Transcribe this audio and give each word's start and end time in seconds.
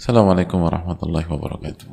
Assalamualaikum 0.00 0.64
warahmatullahi 0.64 1.28
wabarakatuh. 1.28 1.92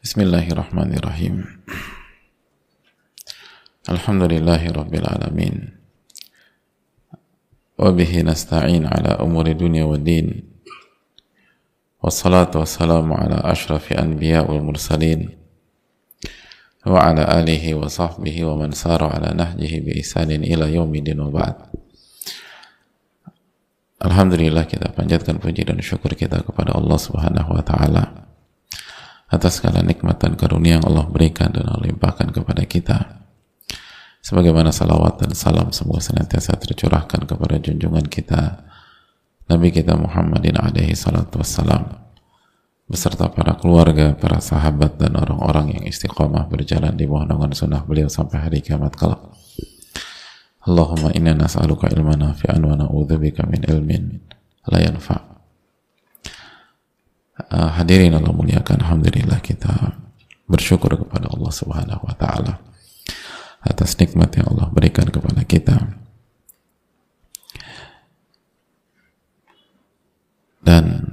Bismillahirrahmanirrahim. 0.00 1.44
Alhamdulillahi 3.84 4.72
rabbil 4.72 5.04
alamin. 5.04 5.76
Wabihi 7.76 8.24
nasta'in 8.24 8.88
ala 8.88 9.20
umuri 9.20 9.52
dunia 9.52 9.84
wa 9.84 10.00
din. 10.00 10.48
Wassalatu 12.00 12.64
wassalamu 12.64 13.20
ala 13.20 13.44
ashrafi 13.44 14.00
anbiya 14.00 14.48
wal 14.48 14.64
mursalin. 14.64 15.28
Wa 16.88 17.12
ala 17.12 17.28
alihi 17.36 17.76
wa 17.76 17.84
sahbihi 17.84 18.48
wa 18.48 18.64
man 18.64 18.72
sara 18.72 19.12
ala 19.12 19.36
nahjihi 19.36 19.84
bi 19.84 20.00
isanin 20.00 20.40
ila 20.40 20.72
yaumidin 20.72 21.20
wa 21.20 21.28
ba'd. 21.28 21.79
Alhamdulillah 24.00 24.64
kita 24.64 24.96
panjatkan 24.96 25.36
puji 25.36 25.68
dan 25.68 25.76
syukur 25.84 26.16
kita 26.16 26.40
kepada 26.40 26.72
Allah 26.72 26.96
Subhanahu 26.96 27.52
wa 27.52 27.60
taala 27.60 28.04
atas 29.28 29.60
segala 29.60 29.84
nikmat 29.84 30.16
dan 30.16 30.40
karunia 30.40 30.80
yang 30.80 30.84
Allah 30.88 31.04
berikan 31.04 31.52
dan 31.52 31.68
Allah 31.68 31.92
limpahkan 31.92 32.32
kepada 32.32 32.64
kita. 32.64 33.20
Sebagaimana 34.24 34.72
salawat 34.72 35.20
dan 35.20 35.36
salam 35.36 35.68
semoga 35.72 36.00
senantiasa 36.00 36.56
tercurahkan 36.56 37.28
kepada 37.28 37.56
junjungan 37.60 38.04
kita 38.08 38.64
Nabi 39.50 39.68
kita 39.74 39.98
Muhammadin 39.98 40.56
alaihi 40.56 40.94
salatu 40.94 41.42
wassalam 41.42 42.00
beserta 42.90 43.30
para 43.30 43.54
keluarga, 43.54 44.14
para 44.14 44.38
sahabat 44.38 44.98
dan 44.98 45.14
orang-orang 45.14 45.78
yang 45.78 45.84
istiqomah 45.86 46.46
berjalan 46.46 46.94
di 46.94 47.06
bawah 47.06 47.26
naungan 47.26 47.54
sunnah 47.54 47.82
beliau 47.86 48.10
sampai 48.10 48.48
hari 48.48 48.58
kiamat 48.62 48.94
kelak. 48.94 49.30
Allahumma 50.60 51.08
inna 51.16 51.32
nas'aluka 51.32 51.88
ilman 51.88 52.20
nafi'an 52.20 52.60
wa 52.60 52.76
na'udzubika 52.76 53.48
min 53.48 53.64
ilmin 53.64 54.20
la 54.68 54.78
yanfa. 54.84 55.16
Uh, 57.40 57.72
hadirin 57.80 58.12
Allah 58.12 58.36
muliakan 58.36 58.84
alhamdulillah 58.84 59.40
kita 59.40 59.96
bersyukur 60.44 60.92
kepada 61.00 61.32
Allah 61.32 61.48
Subhanahu 61.48 62.04
wa 62.04 62.12
taala 62.12 62.60
atas 63.64 63.96
nikmat 63.96 64.36
yang 64.36 64.52
Allah 64.52 64.68
berikan 64.68 65.08
kepada 65.08 65.40
kita. 65.48 65.80
Dan 70.60 71.08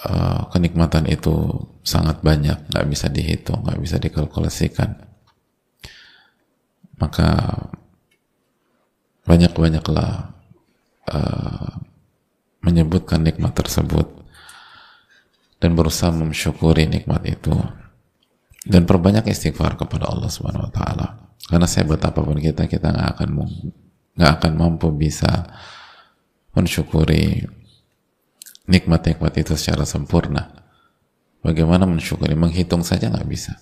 uh, 0.00 0.48
kenikmatan 0.48 1.04
itu 1.12 1.60
sangat 1.84 2.24
banyak, 2.24 2.72
nggak 2.72 2.86
bisa 2.88 3.12
dihitung, 3.12 3.60
nggak 3.68 3.80
bisa 3.84 4.00
dikalkulasikan 4.00 5.05
maka 6.96 7.28
banyak-banyaklah 9.26 10.32
uh, 11.10 11.70
menyebutkan 12.62 13.20
nikmat 13.20 13.52
tersebut 13.52 14.06
dan 15.60 15.74
berusaha 15.74 16.14
mensyukuri 16.14 16.88
nikmat 16.88 17.22
itu. 17.26 17.52
Dan 18.66 18.82
perbanyak 18.82 19.30
istighfar 19.30 19.78
kepada 19.78 20.10
Allah 20.10 20.26
Subhanahu 20.26 20.66
wa 20.66 20.72
taala. 20.74 21.06
Karena 21.46 21.70
saya 21.70 21.86
betapapun 21.86 22.42
kita 22.42 22.66
kita 22.66 22.90
nggak 22.90 23.08
akan 23.14 23.28
nggak 24.18 24.32
akan 24.42 24.52
mampu 24.58 24.90
bisa 24.90 25.46
mensyukuri 26.50 27.46
nikmat-nikmat 28.66 29.32
itu 29.38 29.54
secara 29.54 29.86
sempurna. 29.86 30.50
Bagaimana 31.46 31.86
mensyukuri? 31.86 32.34
Menghitung 32.34 32.82
saja 32.82 33.06
nggak 33.06 33.28
bisa. 33.30 33.54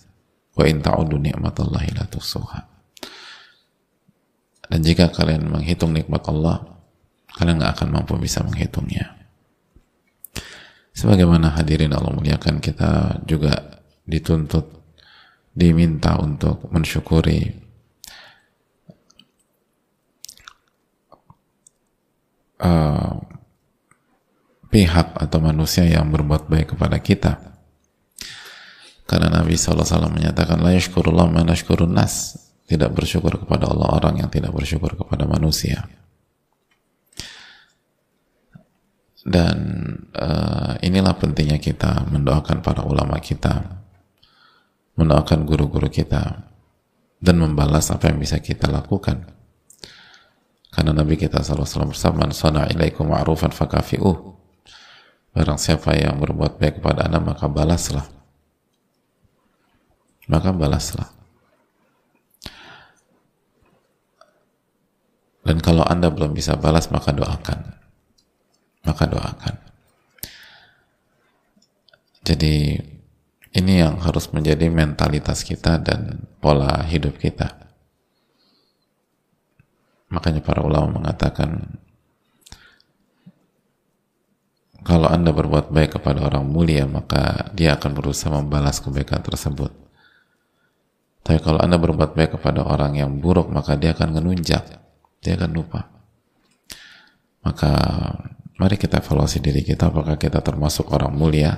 Wa 0.57 0.65
in 0.65 0.81
ta'udu 0.81 1.21
ni'matallahi 1.21 2.01
la 2.01 2.09
tuhsuha 2.09 2.74
dan 4.69 4.81
jika 4.81 5.13
kalian 5.13 5.49
menghitung 5.49 5.93
nikmat 5.93 6.25
Allah, 6.29 6.65
kalian 7.37 7.61
nggak 7.61 7.75
akan 7.81 7.89
mampu 8.01 8.17
bisa 8.17 8.41
menghitungnya. 8.41 9.13
Sebagaimana 10.95 11.59
hadirin 11.59 11.91
Allah 11.91 12.15
muliakan 12.15 12.63
kita 12.63 13.23
juga 13.27 13.83
dituntut, 14.07 14.71
diminta 15.51 16.15
untuk 16.23 16.71
mensyukuri 16.71 17.51
uh, 22.63 23.19
pihak 24.71 25.19
atau 25.19 25.39
manusia 25.43 25.83
yang 25.87 26.11
berbuat 26.15 26.47
baik 26.47 26.79
kepada 26.79 26.99
kita. 27.03 27.33
Karena 29.05 29.43
Nabi 29.43 29.55
SAW 29.55 30.09
menyatakan, 30.09 30.63
La 30.65 30.73
yashkurullah 30.73 31.29
ma 31.29 31.45
nas 31.45 32.44
tidak 32.65 32.97
bersyukur 32.97 33.37
kepada 33.45 33.69
Allah 33.69 34.01
orang 34.01 34.25
yang 34.25 34.31
tidak 34.33 34.53
bersyukur 34.57 34.97
kepada 34.97 35.29
manusia. 35.29 35.85
Dan 39.25 39.57
uh, 40.13 40.77
inilah 40.85 41.17
pentingnya 41.17 41.57
kita 41.57 42.05
mendoakan 42.13 42.61
para 42.61 42.85
ulama 42.85 43.17
kita 43.25 43.81
mendoakan 45.01 45.49
guru-guru 45.49 45.89
kita 45.89 46.45
dan 47.25 47.37
membalas 47.41 47.89
apa 47.89 48.13
yang 48.13 48.21
bisa 48.21 48.37
kita 48.41 48.69
lakukan. 48.69 49.33
Karena 50.69 50.93
Nabi 50.93 51.17
kita 51.17 51.41
SAW 51.41 51.95
bersama 51.95 52.29
sana 52.35 52.69
ilaikum 52.69 53.09
ma'rufan 53.09 53.55
fakafi'uh. 53.55 54.37
Barang 55.35 55.59
siapa 55.59 55.97
yang 55.97 56.21
berbuat 56.21 56.61
baik 56.61 56.79
kepada 56.83 57.09
anda 57.09 57.19
maka 57.19 57.49
balaslah. 57.49 58.07
Maka 60.29 60.53
balaslah 60.53 61.24
Dan 65.45 65.61
kalau 65.61 65.85
Anda 65.85 66.09
belum 66.09 66.33
bisa 66.33 66.57
balas, 66.57 66.89
maka 66.89 67.13
doakan. 67.13 67.61
Maka 68.89 69.05
doakan. 69.05 69.55
Jadi, 72.25 72.81
ini 73.53 73.73
yang 73.77 74.01
harus 74.01 74.33
menjadi 74.33 74.73
mentalitas 74.73 75.45
kita 75.45 75.77
dan 75.77 76.25
pola 76.41 76.81
hidup 76.89 77.21
kita. 77.21 77.61
Makanya 80.09 80.41
para 80.41 80.65
ulama 80.65 81.05
mengatakan, 81.05 81.77
kalau 84.81 85.13
Anda 85.13 85.37
berbuat 85.37 85.69
baik 85.69 86.01
kepada 86.01 86.25
orang 86.25 86.49
mulia, 86.49 86.89
maka 86.89 87.53
dia 87.53 87.77
akan 87.77 87.93
berusaha 87.93 88.33
membalas 88.33 88.81
kebaikan 88.81 89.21
tersebut. 89.21 89.73
Tapi 91.25 91.41
kalau 91.41 91.61
Anda 91.61 91.77
berbuat 91.77 92.17
baik 92.17 92.41
kepada 92.41 92.65
orang 92.65 92.97
yang 92.97 93.21
buruk, 93.21 93.53
maka 93.53 93.77
dia 93.77 93.93
akan 93.97 94.21
menunjak 94.21 94.84
dia 95.25 95.41
akan 95.41 95.51
lupa. 95.57 95.89
Maka 97.41 97.73
mari 98.61 98.77
kita 98.77 99.01
evaluasi 99.01 99.41
diri 99.41 99.65
kita 99.65 99.89
apakah 99.89 100.21
kita 100.21 100.45
termasuk 100.45 100.93
orang 100.93 101.17
mulia 101.17 101.57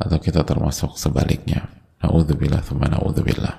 atau 0.00 0.16
kita 0.16 0.40
termasuk 0.48 0.96
sebaliknya. 0.96 1.68
Na'udzubillah 2.00 2.64
thumma 2.64 2.88
na'udzubillah. 2.88 3.54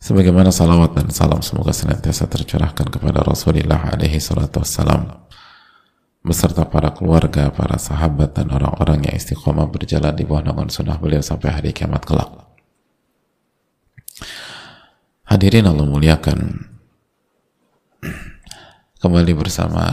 Sebagaimana 0.00 0.54
salawat 0.54 0.94
dan 0.94 1.08
salam 1.10 1.42
semoga 1.42 1.74
senantiasa 1.74 2.30
tercurahkan 2.30 2.88
kepada 2.88 3.26
Rasulullah 3.26 3.90
alaihi 3.90 4.22
salatu 4.22 4.62
wassalam 4.62 5.26
beserta 6.26 6.66
para 6.66 6.90
keluarga, 6.90 7.54
para 7.54 7.78
sahabat 7.78 8.34
dan 8.34 8.50
orang-orang 8.50 9.06
yang 9.06 9.14
istiqomah 9.14 9.70
berjalan 9.70 10.10
di 10.14 10.26
bawah 10.26 10.42
naungan 10.42 10.70
sunnah 10.74 10.98
beliau 10.98 11.22
sampai 11.22 11.54
hari 11.54 11.70
kiamat 11.70 12.02
kelak. 12.02 12.34
Hadirin 15.26 15.66
Allah 15.66 15.86
muliakan, 15.86 16.38
kembali 19.02 19.32
bersama 19.34 19.84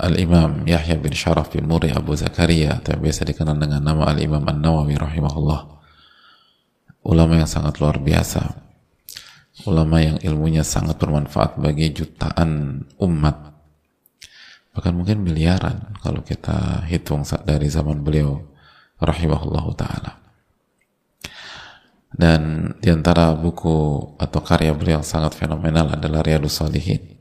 Al-Imam 0.00 0.64
Yahya 0.64 0.96
bin 0.96 1.12
Sharaf 1.12 1.52
bin 1.52 1.68
Muri 1.68 1.92
Abu 1.92 2.16
Zakaria 2.16 2.80
atau 2.80 2.96
yang 2.96 3.02
biasa 3.04 3.28
dikenal 3.28 3.56
dengan 3.60 3.84
nama 3.84 4.08
Al-Imam 4.12 4.40
An-Nawawi 4.44 4.96
rahimahullah. 4.96 5.60
Ulama 7.04 7.40
yang 7.40 7.48
sangat 7.48 7.80
luar 7.80 8.00
biasa. 8.00 8.56
Ulama 9.68 10.00
yang 10.00 10.16
ilmunya 10.24 10.64
sangat 10.64 10.96
bermanfaat 10.96 11.60
bagi 11.60 11.92
jutaan 11.92 12.84
umat. 13.00 13.36
Bahkan 14.76 14.92
mungkin 14.96 15.24
miliaran 15.24 15.96
kalau 16.00 16.24
kita 16.24 16.84
hitung 16.88 17.24
dari 17.44 17.68
zaman 17.68 18.00
beliau 18.00 18.40
rahimahullah 19.00 19.64
ta'ala 19.76 20.19
dan 22.10 22.74
di 22.82 22.90
antara 22.90 23.30
buku 23.38 24.02
atau 24.18 24.40
karya 24.42 24.74
beliau 24.74 24.98
yang 24.98 25.06
sangat 25.06 25.38
fenomenal 25.38 25.94
adalah 25.94 26.26
Riyadus 26.26 26.58
Salihin. 26.58 27.18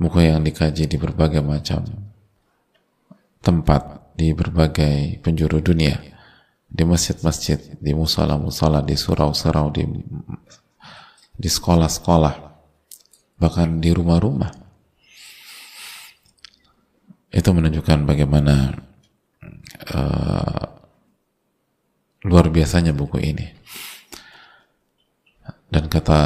Buku 0.00 0.24
yang 0.24 0.40
dikaji 0.40 0.88
di 0.88 0.96
berbagai 0.96 1.44
macam 1.44 1.84
tempat 3.44 4.16
di 4.16 4.32
berbagai 4.32 5.20
penjuru 5.20 5.60
dunia. 5.60 6.00
Di 6.72 6.88
masjid-masjid 6.88 7.60
di 7.76 7.92
musola-musola 7.92 8.80
di 8.80 8.96
surau-surau 8.96 9.68
di 9.68 9.84
di 11.36 11.48
sekolah-sekolah 11.52 12.34
bahkan 13.36 13.76
di 13.84 13.92
rumah-rumah. 13.92 14.48
Itu 17.28 17.52
menunjukkan 17.52 18.08
bagaimana 18.08 18.72
uh, 19.92 20.71
luar 22.26 22.50
biasanya 22.50 22.94
buku 22.94 23.18
ini. 23.22 23.46
Dan 25.72 25.88
kata 25.88 26.20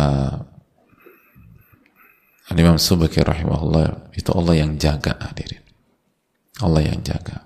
Imam 2.57 2.81
Subaki 2.81 3.21
rahimahullah 3.21 4.17
itu 4.17 4.31
Allah 4.33 4.55
yang 4.65 4.81
jaga 4.81 5.13
hadirin. 5.21 5.63
Allah 6.65 6.83
yang 6.89 6.99
jaga. 7.05 7.45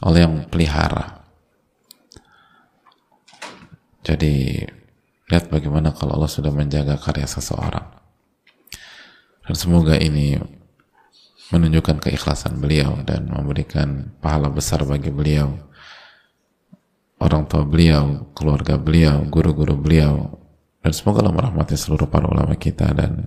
Allah 0.00 0.28
yang 0.28 0.46
pelihara. 0.46 1.24
Jadi 4.06 4.62
lihat 5.26 5.50
bagaimana 5.50 5.90
kalau 5.90 6.14
Allah 6.14 6.30
sudah 6.30 6.54
menjaga 6.54 6.94
karya 6.94 7.26
seseorang. 7.26 7.90
Dan 9.42 9.54
semoga 9.58 9.98
ini 9.98 10.38
menunjukkan 11.50 12.02
keikhlasan 12.02 12.62
beliau 12.62 13.02
dan 13.02 13.26
memberikan 13.30 14.14
pahala 14.22 14.50
besar 14.50 14.82
bagi 14.86 15.10
beliau 15.10 15.65
orang 17.20 17.48
tua 17.48 17.64
beliau, 17.64 18.30
keluarga 18.36 18.76
beliau, 18.76 19.24
guru-guru 19.28 19.76
beliau, 19.76 20.36
dan 20.84 20.92
semoga 20.92 21.24
Allah 21.24 21.34
merahmati 21.34 21.74
seluruh 21.74 22.06
para 22.06 22.28
ulama 22.28 22.54
kita 22.54 22.92
dan 22.92 23.26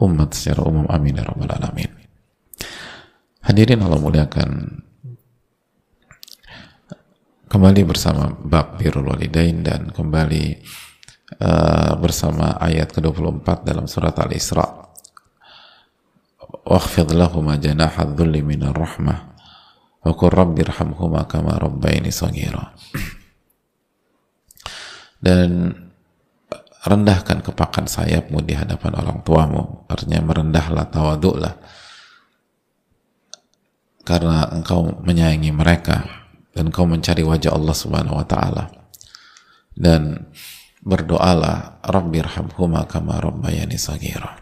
umat 0.00 0.32
secara 0.32 0.64
umum. 0.64 0.88
Amin 0.88 1.18
ya 1.18 1.26
alamin. 1.26 1.92
Hadirin 3.44 3.82
Allah 3.84 4.00
muliakan. 4.00 4.82
Kembali 7.46 7.86
bersama 7.86 8.34
bab 8.34 8.74
Birul 8.74 9.06
walidain 9.06 9.62
dan 9.62 9.94
kembali 9.94 10.44
uh, 11.38 11.94
bersama 12.02 12.58
ayat 12.58 12.90
ke-24 12.90 13.62
dalam 13.62 13.86
surat 13.86 14.18
Al-Isra. 14.18 14.66
Wakhfid 16.66 17.14
lahuma 17.14 17.54
جَنَاحَ 17.54 18.02
dhulli 18.18 18.42
مِنَ 18.42 18.66
الرَّحْمَةِ 18.66 19.35
wa 20.06 20.14
qur 20.14 20.30
rabbi 20.30 20.62
kama 20.62 21.58
rabbayani 21.58 22.14
dan 25.26 25.74
rendahkan 26.86 27.42
kepakan 27.42 27.90
sayapmu 27.90 28.46
di 28.46 28.54
hadapan 28.54 28.94
orang 28.94 29.18
tuamu. 29.26 29.88
Artinya 29.90 30.22
merendahlah 30.22 30.86
tawaduklah. 30.86 31.58
Karena 34.06 34.46
engkau 34.54 35.02
menyayangi 35.02 35.50
mereka 35.50 36.06
dan 36.54 36.70
engkau 36.70 36.86
mencari 36.86 37.26
wajah 37.26 37.50
Allah 37.50 37.74
Subhanahu 37.74 38.22
wa 38.22 38.26
taala. 38.28 38.70
Dan 39.74 40.30
berdoalah 40.86 41.82
Rabbirhamhuma 41.82 42.86
kama 42.86 43.18
rabbayani 43.18 43.74
saghira. 43.74 44.38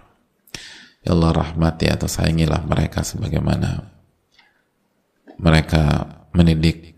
Ya 1.01 1.17
Allah 1.17 1.33
rahmati 1.33 1.89
atau 1.89 2.05
sayangilah 2.05 2.61
mereka 2.69 3.01
sebagaimana 3.01 3.94
mereka 5.39 6.07
mendidik 6.35 6.95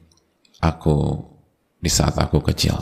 aku 0.60 1.22
di 1.80 1.90
saat 1.92 2.16
aku 2.18 2.40
kecil. 2.40 2.76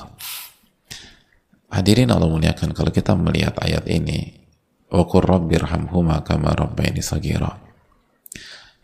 Hadirin 1.74 2.14
Allah 2.14 2.30
muliakan 2.30 2.70
kalau 2.70 2.94
kita 2.94 3.18
melihat 3.18 3.58
ayat 3.58 3.82
ini 3.90 4.46
Wakur 4.94 5.26
rabbirhamhuma 5.26 6.22
kama 6.22 6.54
rabbaini 6.54 7.02
sagira 7.02 7.58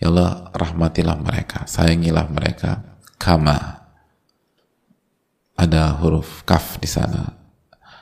Ya 0.03 0.11
Allah 0.11 0.51
rahmatilah 0.51 1.15
mereka 1.23 1.71
sayangilah 1.71 2.27
mereka 2.27 2.99
kama 3.15 3.87
ada 5.55 5.95
huruf 6.03 6.43
kaf 6.43 6.83
di 6.83 6.91
sana 6.91 7.37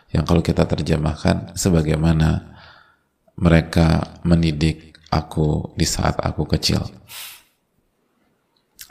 yang 0.09 0.25
kalau 0.25 0.41
kita 0.41 0.65
terjemahkan 0.65 1.53
sebagaimana 1.53 2.57
mereka 3.37 4.17
mendidik 4.25 4.97
aku 5.13 5.77
di 5.77 5.85
saat 5.85 6.17
aku 6.23 6.49
kecil 6.49 6.81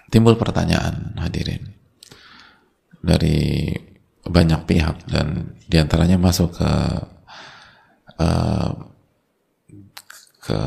timbul 0.07 0.39
pertanyaan 0.39 1.15
hadirin 1.19 1.75
dari 3.03 3.71
banyak 4.27 4.61
pihak 4.67 5.07
dan 5.07 5.55
di 5.67 5.77
antaranya 5.79 6.19
masuk 6.19 6.59
ke 6.59 6.71
uh, 8.19 8.71
ke 10.43 10.59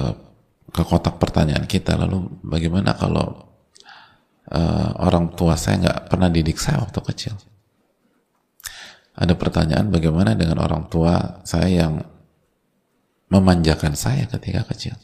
ke 0.70 0.82
kotak 0.86 1.20
pertanyaan 1.20 1.68
kita. 1.68 1.96
Lalu 1.96 2.40
bagaimana 2.44 2.96
kalau 2.96 3.52
uh, 4.48 4.90
orang 5.04 5.36
tua 5.36 5.56
saya 5.60 5.80
nggak 5.80 6.00
pernah 6.08 6.32
didik 6.32 6.56
saya 6.56 6.80
waktu 6.80 7.00
kecil? 7.12 7.34
Ada 9.20 9.36
pertanyaan 9.36 9.92
bagaimana 9.92 10.32
dengan 10.32 10.64
orang 10.64 10.88
tua 10.88 11.44
saya 11.44 11.84
yang 11.84 12.00
memanjakan 13.28 13.92
saya 13.92 14.24
ketika 14.24 14.64
kecil 14.72 14.96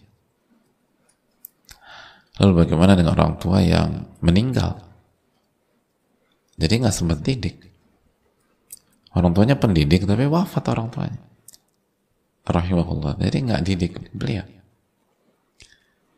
lalu 2.43 2.53
bagaimana 2.67 2.99
dengan 2.99 3.17
orang 3.17 3.41
tua 3.41 3.63
yang 3.63 4.05
meninggal 4.25 4.81
jadi 6.57 6.81
nggak 6.85 6.97
sempat 6.97 7.21
didik 7.21 7.67
Orang 9.17 9.33
tuanya 9.33 9.57
pendidik 9.57 10.05
tapi 10.05 10.29
wafat 10.29 10.69
orang 10.69 10.93
tuanya. 10.93 11.21
Rahimahullah. 12.45 13.17
Jadi 13.17 13.37
nggak 13.49 13.63
didik 13.65 13.93
beliau. 14.13 14.45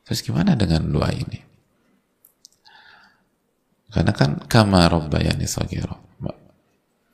Terus 0.02 0.20
gimana 0.26 0.58
dengan 0.58 0.82
doa 0.90 1.14
ini? 1.14 1.38
Karena 3.94 4.10
kan 4.10 4.42
kama 4.50 4.90
robbayani 4.90 5.46
sogiro. 5.46 5.94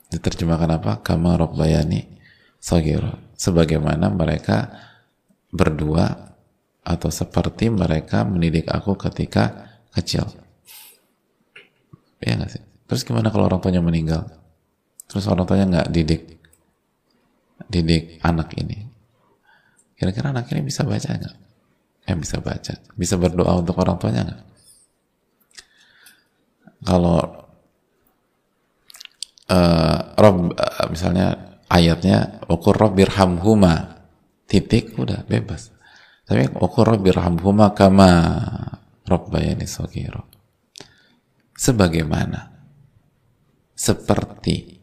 Diterjemahkan 0.08 0.70
apa? 0.72 0.92
Kama 1.04 1.36
robbayani 1.36 2.00
sogiro. 2.56 3.36
Sebagaimana 3.36 4.08
mereka 4.08 4.72
berdua 5.52 6.32
atau 6.84 7.08
seperti 7.08 7.72
mereka 7.72 8.22
mendidik 8.28 8.68
aku 8.68 8.94
ketika 8.94 9.72
kecil. 9.96 10.28
Iya 12.20 12.38
nggak 12.38 12.50
sih? 12.52 12.62
Terus 12.84 13.02
gimana 13.02 13.32
kalau 13.32 13.48
orang 13.48 13.60
tuanya 13.64 13.80
meninggal? 13.80 14.44
terus 15.08 15.24
orang 15.28 15.44
tuanya 15.44 15.66
nggak 15.68 15.88
didik 15.92 16.22
didik 17.68 18.18
anak 18.24 18.50
ini 18.58 18.88
kira-kira 19.94 20.32
anak 20.32 20.48
ini 20.52 20.64
bisa 20.64 20.84
baca 20.84 21.06
nggak 21.06 21.36
eh 22.04 22.16
bisa 22.16 22.36
baca 22.40 22.74
bisa 22.96 23.14
berdoa 23.16 23.52
untuk 23.60 23.76
orang 23.80 23.96
tuanya 24.00 24.20
nggak 24.26 24.40
kalau 26.84 27.20
uh, 29.48 29.98
Rob 30.20 30.36
uh, 30.52 30.86
misalnya 30.92 31.58
ayatnya 31.72 32.44
ukur 32.50 32.76
Robbirhamhuma 32.76 34.04
titik 34.44 34.98
udah 35.00 35.24
bebas 35.24 35.72
tapi 36.24 36.48
ukur 36.56 36.88
Robbirhamhuma 36.96 37.76
kama 37.76 38.10
Robbayani 39.04 39.68
Sogiro 39.68 40.24
sebagaimana 41.54 42.50
seperti 43.74 44.80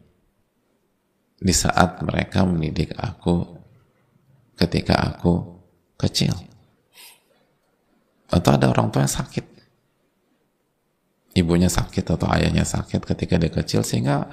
di 1.41 1.53
saat 1.57 2.05
mereka 2.05 2.45
mendidik 2.45 2.93
aku 2.93 3.41
ketika 4.53 4.93
aku 5.01 5.57
kecil. 5.97 6.37
Atau 8.29 8.55
ada 8.55 8.69
orang 8.69 8.93
tua 8.93 9.03
yang 9.03 9.11
sakit. 9.11 9.45
Ibunya 11.33 11.71
sakit 11.71 12.05
atau 12.05 12.27
ayahnya 12.29 12.67
sakit 12.67 13.01
ketika 13.01 13.41
dia 13.41 13.49
kecil 13.49 13.81
sehingga 13.81 14.29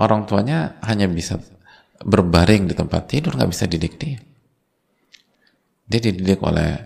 orang 0.00 0.26
tuanya 0.26 0.80
hanya 0.82 1.06
bisa 1.06 1.38
berbaring 2.02 2.66
di 2.66 2.74
tempat 2.74 3.06
tidur, 3.06 3.38
nggak 3.38 3.52
bisa 3.52 3.64
didik 3.70 4.00
dia. 4.00 4.18
Dia 5.86 6.00
dididik 6.00 6.40
oleh 6.42 6.78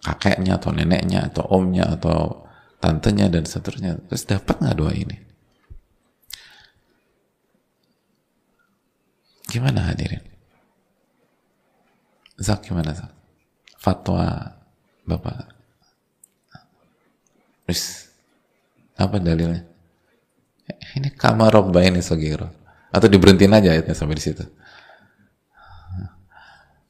kakeknya 0.00 0.60
atau 0.60 0.70
neneknya 0.70 1.26
atau 1.26 1.44
omnya 1.50 1.98
atau 1.98 2.46
tantenya 2.78 3.26
dan 3.26 3.42
seterusnya. 3.42 3.98
Terus 4.06 4.22
dapat 4.28 4.62
nggak 4.62 4.76
doa 4.78 4.92
ini? 4.94 5.16
Gimana 9.46 9.90
hadirin? 9.90 10.22
Zak 12.36 12.68
gimana 12.68 12.92
Zak? 12.92 13.10
Fatwa 13.80 14.52
Bapak. 15.06 15.54
Terus 17.66 18.10
apa 18.98 19.16
dalilnya? 19.18 19.64
Ini 20.98 21.14
kamar 21.14 21.54
robba 21.54 21.82
ini 21.82 22.02
sogiro. 22.02 22.50
Atau 22.90 23.06
diberhentiin 23.10 23.54
aja 23.54 23.74
ayatnya 23.74 23.94
sampai 23.94 24.18
di 24.18 24.24
situ. 24.24 24.44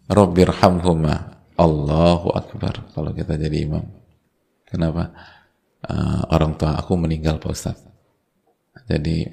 Rabbirhamhuma 0.07 1.36
Allahu 1.57 2.37
Akbar 2.37 2.85
kalau 2.93 3.17
kita 3.17 3.41
jadi 3.41 3.65
imam. 3.65 3.85
Kenapa? 4.69 5.13
Uh, 5.87 6.23
orang 6.35 6.59
tua 6.61 6.77
aku 6.77 6.99
meninggal 7.01 7.41
Pak 7.41 7.53
Ustaz. 7.53 7.79
Jadi 8.85 9.25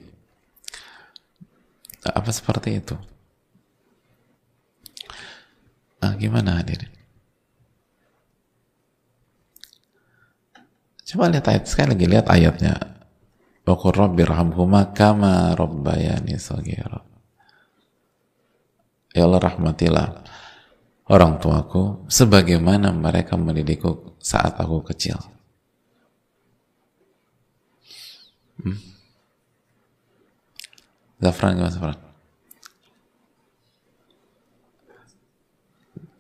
apa 2.04 2.30
seperti 2.32 2.80
itu? 2.80 2.96
Ah, 6.04 6.16
gimana 6.20 6.60
hadirin? 6.60 6.92
Coba 11.08 11.32
lihat 11.32 11.48
ayat 11.48 11.64
sekali 11.68 11.96
lagi 11.96 12.06
lihat 12.08 12.28
ayatnya. 12.28 12.76
Wa 13.64 13.76
qur 13.80 13.96
rabbirhamhuma 13.96 14.92
kama 14.92 15.56
rabbayani 15.56 16.36
shaghira. 16.36 17.04
Ya 19.16 19.24
Allah 19.30 19.40
rahmatilah 19.40 20.08
orang 21.12 21.40
tuaku 21.40 22.08
sebagaimana 22.08 22.96
mereka 22.96 23.36
mendidikku 23.36 24.16
saat 24.24 24.56
aku 24.56 24.80
kecil. 24.88 25.20
Hmm? 28.64 28.80
Zafran 31.20 31.60
gimana 31.60 31.74
Zafran? 31.74 32.00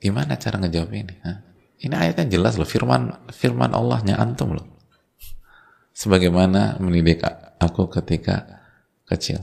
Gimana 0.03 0.35
cara 0.35 0.59
ngejawab 0.59 0.91
ini? 0.91 1.15
Hah? 1.23 1.39
Ini 1.83 1.95
ayatnya 1.95 2.39
jelas 2.39 2.59
loh, 2.59 2.67
firman 2.67 3.11
firman 3.31 3.71
Allahnya 3.71 4.19
antum 4.19 4.55
loh. 4.55 4.67
Sebagaimana 5.95 6.79
mendidik 6.79 7.23
aku 7.59 7.87
ketika 7.87 8.63
kecil. 9.07 9.39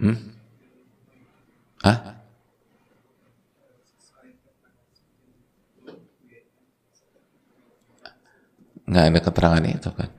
Hmm? 0.00 0.36
Hah? 1.84 2.17
Nggak 8.88 9.04
ada 9.04 9.20
keterangan 9.20 9.64
itu 9.68 9.90
kan. 9.92 10.10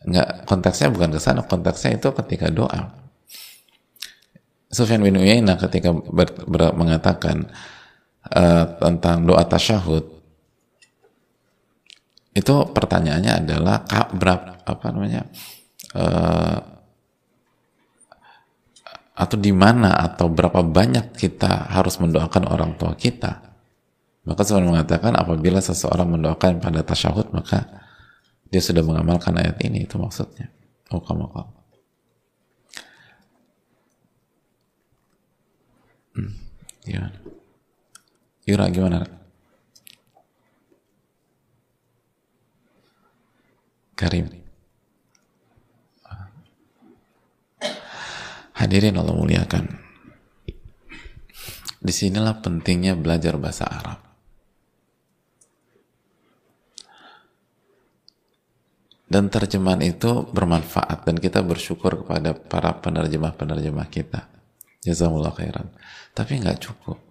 Nggak, 0.00 0.28
konteksnya 0.48 0.88
bukan 0.88 1.10
ke 1.12 1.20
sana, 1.20 1.44
konteksnya 1.44 2.00
itu 2.00 2.08
ketika 2.24 2.48
doa. 2.48 2.96
Sufyan 4.70 5.02
bin 5.02 5.18
Uyainah 5.18 5.58
ketika 5.58 5.90
ber, 5.90 6.30
ber, 6.46 6.70
mengatakan 6.78 7.50
uh, 8.30 8.64
tentang 8.78 9.26
doa 9.26 9.42
tasyahud 9.42 10.06
itu 12.30 12.54
pertanyaannya 12.70 13.32
adalah 13.42 13.82
berapa 14.14 14.62
apa 14.62 14.86
namanya 14.94 15.26
uh, 15.98 16.58
atau 19.18 19.36
di 19.36 19.50
mana 19.50 19.98
atau 19.98 20.30
berapa 20.30 20.62
banyak 20.62 21.18
kita 21.18 21.74
harus 21.74 21.98
mendoakan 21.98 22.46
orang 22.46 22.78
tua 22.78 22.94
kita 22.94 23.49
maka 24.30 24.46
saya 24.46 24.62
mengatakan 24.62 25.18
apabila 25.18 25.58
seseorang 25.58 26.06
mendoakan 26.06 26.62
pada 26.62 26.86
tasyahud 26.86 27.34
maka 27.34 27.66
dia 28.46 28.62
sudah 28.62 28.86
mengamalkan 28.86 29.34
ayat 29.34 29.58
ini 29.66 29.90
itu 29.90 29.98
maksudnya 29.98 30.46
oh 30.94 31.02
kamu 31.02 31.26
Hmm, 36.10 36.34
gimana? 36.82 37.18
Yura 38.42 38.66
gimana? 38.66 39.06
Karim. 43.94 44.26
Hadirin 48.58 48.98
Allah 48.98 49.14
muliakan. 49.16 49.64
Di 51.80 51.92
sinilah 51.94 52.44
pentingnya 52.44 52.98
belajar 52.98 53.38
bahasa 53.40 53.64
Arab. 53.70 54.09
Dan 59.10 59.26
terjemahan 59.26 59.82
itu 59.82 60.22
bermanfaat 60.30 61.02
dan 61.02 61.18
kita 61.18 61.42
bersyukur 61.42 62.06
kepada 62.06 62.30
para 62.30 62.78
penerjemah-penerjemah 62.78 63.90
kita. 63.90 64.30
Jazakumullah 64.86 65.34
khairan. 65.34 65.66
Tapi 66.14 66.38
nggak 66.38 66.62
cukup 66.62 67.10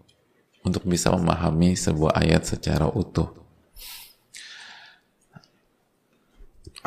untuk 0.63 0.87
bisa 0.87 1.11
memahami 1.11 1.75
sebuah 1.75 2.15
ayat 2.23 2.47
secara 2.47 2.87
utuh. 2.87 3.27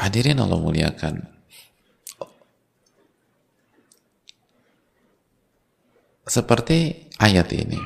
Hadirin 0.00 0.40
Allah 0.40 0.56
muliakan. 0.56 1.28
Seperti 6.24 7.12
ayat 7.20 7.52
ini, 7.52 7.76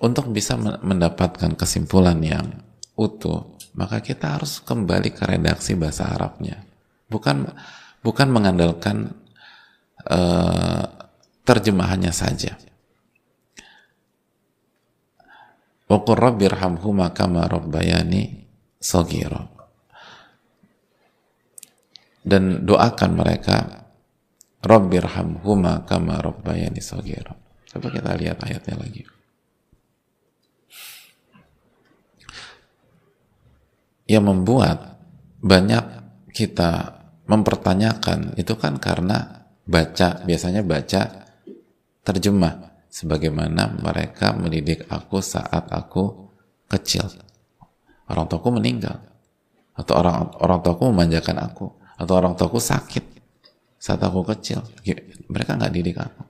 untuk 0.00 0.32
bisa 0.32 0.56
mendapatkan 0.56 1.52
kesimpulan 1.58 2.16
yang 2.24 2.64
utuh, 2.96 3.57
maka 3.78 4.02
kita 4.02 4.34
harus 4.34 4.58
kembali 4.58 5.14
ke 5.14 5.22
redaksi 5.22 5.78
bahasa 5.78 6.10
Arabnya. 6.10 6.66
Bukan 7.06 7.46
bukan 8.02 8.28
mengandalkan 8.34 9.14
uh, 10.02 10.84
terjemahannya 11.46 12.10
saja. 12.10 12.58
Wa 15.86 16.02
qur 16.02 16.18
rabbirhamhuma 16.18 17.14
kama 17.14 17.46
saghira. 18.82 19.46
Dan 22.26 22.66
doakan 22.66 23.10
mereka 23.14 23.86
rabbirhamhuma 24.60 25.86
kama 25.86 26.18
rabbayani 26.18 26.82
saghira. 26.82 27.32
Coba 27.70 27.88
kita 27.94 28.10
lihat 28.18 28.42
ayatnya 28.42 28.74
lagi. 28.74 29.06
Yang 34.08 34.24
membuat 34.24 34.98
banyak 35.44 35.84
kita 36.32 36.98
mempertanyakan 37.28 38.34
itu 38.40 38.56
kan 38.56 38.80
karena 38.80 39.44
baca 39.68 40.24
biasanya 40.24 40.64
baca 40.64 41.28
terjemah 42.00 42.88
sebagaimana 42.88 43.68
mereka 43.78 44.32
mendidik 44.32 44.88
aku 44.88 45.20
saat 45.20 45.68
aku 45.68 46.32
kecil. 46.72 47.04
Orang 48.08 48.32
tuaku 48.32 48.56
meninggal 48.56 49.04
atau 49.76 49.94
orang 50.00 50.32
orang 50.40 50.58
tuaku 50.64 50.88
memanjakan 50.88 51.36
aku 51.44 51.66
atau 52.00 52.12
orang 52.16 52.32
tuaku 52.32 52.56
sakit 52.56 53.04
saat 53.76 54.00
aku 54.00 54.24
kecil. 54.24 54.64
Mereka 55.28 55.60
nggak 55.60 55.72
didik 55.76 56.00
aku. 56.00 56.27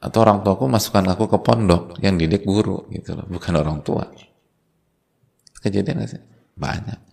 Atau 0.00 0.24
orang 0.24 0.40
tuaku 0.40 0.64
masukkan 0.64 1.04
aku 1.12 1.28
ke 1.28 1.38
pondok 1.44 2.00
yang 2.00 2.16
didik 2.16 2.42
guru 2.48 2.88
gitu 2.88 3.12
loh, 3.12 3.28
bukan 3.28 3.54
orang 3.60 3.84
tua. 3.84 4.08
Kejadian 5.60 6.00
gak 6.00 6.10
sih? 6.16 6.22
Banyak. 6.56 7.10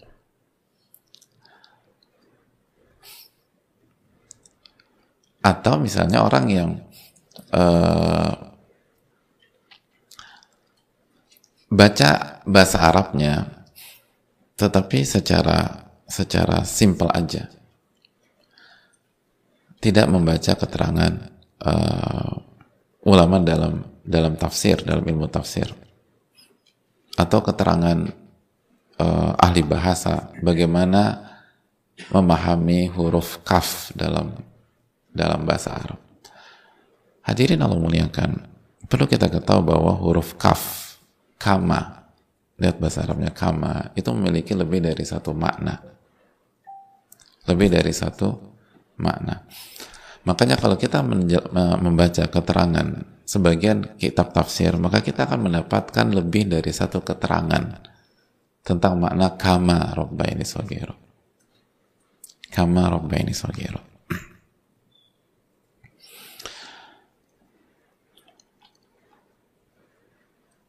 atau 5.48 5.80
misalnya 5.80 6.28
orang 6.28 6.46
yang 6.52 6.70
uh, 7.56 8.36
baca 11.72 12.44
bahasa 12.44 12.78
Arabnya 12.84 13.64
tetapi 14.60 15.08
secara 15.08 15.88
secara 16.08 16.68
simpel 16.68 17.08
aja 17.12 17.48
tidak 19.80 20.08
membaca 20.12 20.58
keterangan 20.58 21.14
uh, 21.64 22.34
ulama 23.08 23.40
dalam 23.40 23.88
dalam 24.04 24.36
tafsir 24.36 24.84
dalam 24.84 25.04
ilmu 25.08 25.32
tafsir 25.32 25.72
atau 27.16 27.40
keterangan 27.40 28.12
uh, 29.00 29.34
ahli 29.40 29.64
bahasa 29.64 30.30
bagaimana 30.44 31.26
memahami 32.14 32.92
huruf 32.94 33.42
kaf 33.42 33.90
dalam 33.98 34.38
dalam 35.10 35.42
bahasa 35.50 35.74
Arab. 35.74 35.98
Hadirin 37.26 37.60
Allah 37.60 37.82
muliakan, 37.82 38.46
perlu 38.86 39.10
kita 39.10 39.28
ketahui 39.34 39.66
bahwa 39.66 39.98
huruf 39.98 40.38
kaf, 40.38 40.96
kama, 41.42 42.08
lihat 42.62 42.78
bahasa 42.78 43.04
Arabnya 43.04 43.34
kama, 43.34 43.92
itu 43.98 44.08
memiliki 44.14 44.54
lebih 44.54 44.80
dari 44.80 45.04
satu 45.04 45.34
makna. 45.34 45.82
Lebih 47.50 47.68
dari 47.74 47.92
satu 47.92 48.32
makna. 49.02 49.44
Makanya 50.28 50.60
kalau 50.60 50.76
kita 50.76 51.00
membaca 51.80 52.28
keterangan 52.28 52.88
sebagian 53.24 53.96
kitab 53.96 54.36
tafsir, 54.36 54.76
maka 54.76 55.00
kita 55.00 55.24
akan 55.24 55.48
mendapatkan 55.48 56.08
lebih 56.12 56.52
dari 56.52 56.72
satu 56.76 57.00
keterangan 57.00 57.80
tentang 58.60 59.00
makna 59.00 59.40
kama 59.40 59.96
robbaini 59.96 60.44
sogiro. 60.44 61.00
Kama 62.52 62.92
robbaini 62.92 63.32
sogiro. 63.32 63.88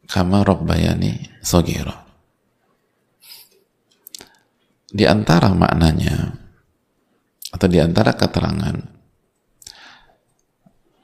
kama 0.08 0.40
rabbayani 0.40 1.44
sogiro. 1.44 1.92
Di 4.88 5.04
antara 5.04 5.52
maknanya 5.52 6.32
atau 7.52 7.68
di 7.68 7.76
antara 7.76 8.16
keterangan 8.16 8.97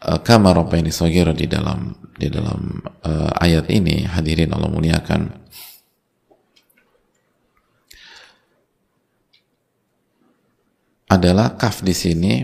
uh, 0.04 0.20
kama 0.20 0.52
rabbayani 0.52 0.92
sogiro 0.92 1.32
di 1.32 1.48
dalam 1.48 1.96
di 2.14 2.28
dalam 2.28 2.84
uh, 3.02 3.32
ayat 3.40 3.72
ini 3.72 4.04
hadirin 4.04 4.52
Allah 4.52 4.70
muliakan. 4.70 5.42
Adalah 11.04 11.54
kaf 11.54 11.84
di 11.84 11.94
sini 11.94 12.34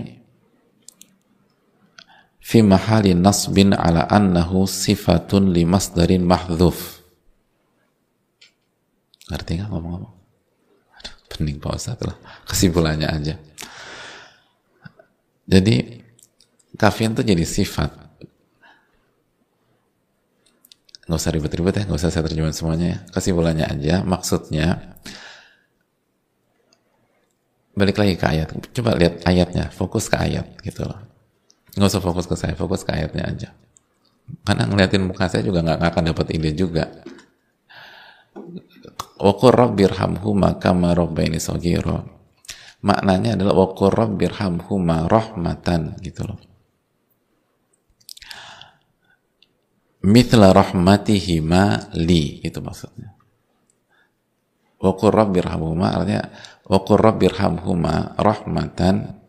fi 2.39 2.63
mahali 2.63 3.15
nasbin 3.15 3.75
ala 3.75 4.07
annahu 4.07 4.65
sifatun 4.65 5.51
li 5.51 5.67
masdarin 5.67 6.23
mahdhuf. 6.23 7.03
Ngerti 9.31 9.59
nggak 9.59 9.71
ngomong-ngomong? 9.71 10.15
Pening 11.31 11.63
Pak 11.63 11.79
Ustaz 11.79 11.99
lah. 12.03 12.19
Kesimpulannya 12.45 13.07
aja. 13.07 13.35
Jadi 15.51 16.00
kafian 16.81 17.13
itu 17.13 17.21
jadi 17.21 17.45
sifat. 17.45 17.93
Nggak 21.05 21.21
usah 21.21 21.33
ribet-ribet 21.37 21.75
ya 21.77 21.83
nggak 21.85 22.01
usah 22.01 22.09
saya 22.09 22.25
terjemahin 22.25 22.57
semuanya 22.57 22.87
ya. 22.97 22.99
Kesimpulannya 23.13 23.67
aja 23.69 24.01
maksudnya 24.01 24.97
balik 27.77 28.01
lagi 28.01 28.17
ke 28.17 28.25
ayat. 28.25 28.49
Coba 28.73 28.97
lihat 28.97 29.21
ayatnya 29.29 29.69
fokus 29.69 30.09
ke 30.09 30.17
ayat 30.17 30.49
gitu 30.65 30.89
loh. 30.89 30.97
Nggak 31.77 31.91
usah 31.93 32.01
fokus 32.01 32.25
ke 32.25 32.35
saya 32.41 32.57
fokus 32.57 32.81
ke 32.81 32.97
ayatnya 32.97 33.29
aja. 33.29 33.49
Karena 34.47 34.65
ngeliatin 34.65 35.05
muka 35.05 35.29
saya 35.29 35.45
juga 35.45 35.61
nggak 35.61 35.85
akan 35.85 36.05
dapat 36.17 36.27
ide 36.33 36.57
juga. 36.57 36.89
Wakur 39.21 39.53
rabbirhamhuma 39.53 40.57
kama 40.57 40.97
rabbaini 40.97 41.37
saghira. 41.37 42.09
Maknanya 42.81 43.37
adalah 43.37 43.53
wakur 43.69 43.93
rabbirhamhuma 43.93 45.11
rahmatan 45.13 46.01
gitu 46.01 46.25
loh. 46.25 46.50
Mithla 50.01 50.57
rahmatihima 50.57 51.93
li 51.93 52.41
itu 52.41 52.59
maksudnya. 52.65 53.13
Wakur 54.81 55.13
rabbirhamhuma 55.13 55.93
artinya 55.93 56.33
wakur 56.65 56.97
rabbirhamhuma 57.05 58.17
rahmatan 58.17 59.21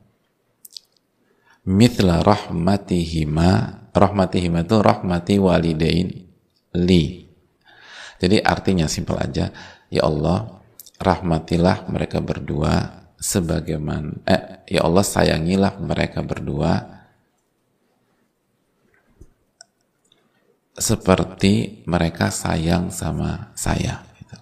mithla 1.67 2.23
rahmatihima 2.23 3.49
rahmatihima 3.91 4.63
itu 4.63 4.77
rahmati 4.79 5.35
walidain 5.43 6.07
li 6.71 7.21
jadi 8.21 8.37
artinya 8.45 8.85
simpel 8.85 9.17
aja, 9.17 9.49
ya 9.89 10.05
Allah, 10.05 10.61
rahmatilah 11.01 11.89
mereka 11.89 12.21
berdua 12.21 13.01
sebagaimana 13.17 14.21
eh 14.29 14.41
ya 14.77 14.85
Allah 14.85 15.01
sayangilah 15.01 15.81
mereka 15.81 16.21
berdua 16.21 17.00
seperti 20.81 21.85
mereka 21.85 22.33
sayang 22.33 22.89
sama 22.89 23.53
saya 23.53 24.01
gitu. 24.17 24.37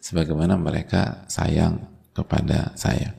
sebagaimana 0.00 0.56
mereka 0.56 1.28
sayang 1.28 1.84
kepada 2.16 2.72
saya 2.74 3.12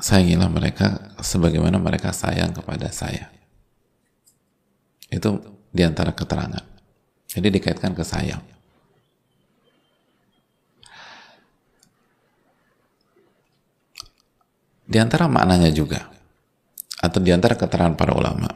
sayangilah 0.00 0.48
mereka 0.50 1.14
sebagaimana 1.20 1.76
mereka 1.76 2.10
sayang 2.10 2.50
kepada 2.56 2.88
saya. 2.90 3.28
Itu 5.06 5.38
di 5.70 5.86
antara 5.86 6.10
keterangan. 6.16 6.64
Jadi 7.30 7.48
dikaitkan 7.60 7.94
ke 7.94 8.02
sayang. 8.02 8.42
Di 14.90 14.98
antara 14.98 15.30
maknanya 15.30 15.70
juga, 15.70 16.10
atau 16.98 17.22
di 17.22 17.30
antara 17.30 17.54
keterangan 17.54 17.94
para 17.94 18.10
ulama, 18.10 18.50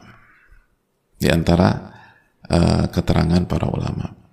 di 1.14 1.30
antara 1.30 1.94
uh, 2.50 2.90
keterangan 2.90 3.46
para 3.46 3.70
ulama, 3.70 4.24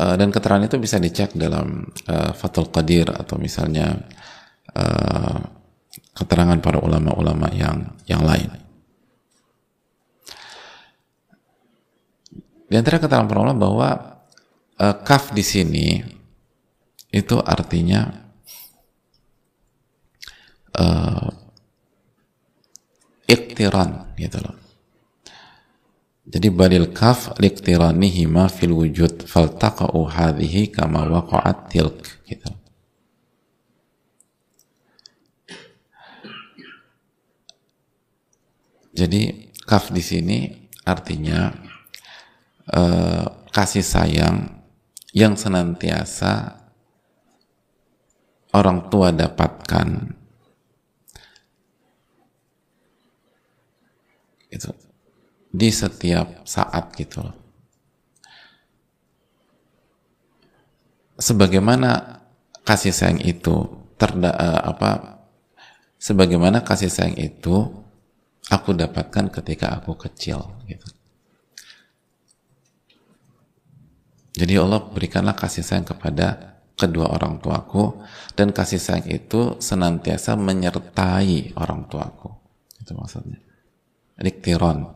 Eh, 0.00 0.16
dan 0.16 0.32
keterangan 0.32 0.64
itu 0.64 0.80
bisa 0.80 0.96
dicek 0.96 1.36
dalam 1.36 1.84
uh, 2.08 2.32
Fathul 2.32 2.72
Qadir 2.72 3.12
atau 3.12 3.36
misalnya 3.36 4.00
uh, 4.72 5.38
keterangan 6.16 6.56
para 6.64 6.80
ulama-ulama 6.80 7.52
yang 7.52 7.84
yang 8.08 8.24
lain. 8.24 8.48
Di 12.64 12.80
antara 12.80 12.96
keterangan 12.96 13.28
para 13.28 13.44
ulama 13.44 13.60
bahwa 13.60 13.88
uh, 14.80 14.96
kaf 15.04 15.36
di 15.36 15.44
sini 15.44 16.00
itu 17.10 17.36
artinya 17.42 18.30
uh, 20.78 21.28
iktiran 23.26 24.14
gitu 24.14 24.38
loh. 24.38 24.58
Jadi 26.30 26.46
badil 26.54 26.94
kaf 26.94 27.34
ma 28.30 28.46
fil 28.46 28.70
wujud 28.70 29.26
faltaqa'u 29.26 30.06
hadhihi 30.06 30.70
kama 30.70 31.10
waqa'at 31.10 31.74
tilk 31.74 32.06
gitu. 32.30 32.50
Jadi 38.94 39.50
kaf 39.66 39.90
di 39.90 40.02
sini 40.02 40.38
artinya 40.86 41.50
uh, 42.70 43.26
kasih 43.50 43.82
sayang 43.82 44.62
yang 45.10 45.34
senantiasa 45.34 46.59
orang 48.50 48.90
tua 48.90 49.14
dapatkan 49.14 49.88
itu 54.50 54.70
di 55.50 55.68
setiap 55.70 56.42
saat 56.46 56.94
gitu 56.94 57.22
loh. 57.22 57.36
Sebagaimana 61.20 62.22
kasih 62.64 62.94
sayang 62.94 63.20
itu 63.20 63.66
terda 64.00 64.32
uh, 64.32 64.62
apa 64.72 65.20
sebagaimana 66.00 66.64
kasih 66.64 66.88
sayang 66.88 67.18
itu 67.20 67.84
aku 68.48 68.72
dapatkan 68.72 69.28
ketika 69.28 69.76
aku 69.76 69.94
kecil 70.00 70.40
gitu. 70.64 70.88
Jadi 74.40 74.54
Allah 74.56 74.80
berikanlah 74.80 75.36
kasih 75.36 75.60
sayang 75.60 75.84
kepada 75.84 76.59
kedua 76.80 77.12
orang 77.12 77.36
tuaku 77.44 78.00
dan 78.32 78.56
kasih 78.56 78.80
sayang 78.80 79.04
itu 79.12 79.60
senantiasa 79.60 80.32
menyertai 80.40 81.52
orang 81.60 81.84
tuaku. 81.92 82.32
Itu 82.80 82.96
maksudnya. 82.96 83.36
Diktiron. 84.16 84.88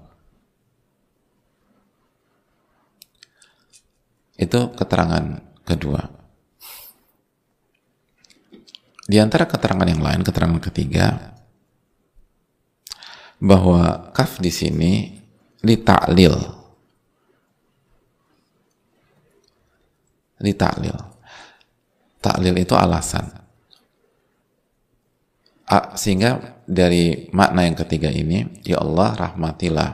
Itu 4.40 4.72
keterangan 4.72 5.44
kedua. 5.68 6.00
Di 9.04 9.20
antara 9.20 9.44
keterangan 9.44 9.84
yang 9.84 10.00
lain, 10.00 10.24
keterangan 10.24 10.60
ketiga, 10.64 11.36
bahwa 13.36 14.10
kaf 14.16 14.40
di 14.40 14.48
sini 14.48 14.92
ditaklil. 15.60 16.32
Ditaklil. 20.40 21.13
Taklil 22.24 22.56
itu 22.56 22.72
alasan. 22.72 23.28
Sehingga 25.92 26.60
dari 26.64 27.28
makna 27.36 27.68
yang 27.68 27.76
ketiga 27.76 28.08
ini, 28.08 28.64
ya 28.64 28.80
Allah 28.80 29.12
rahmatilah 29.28 29.90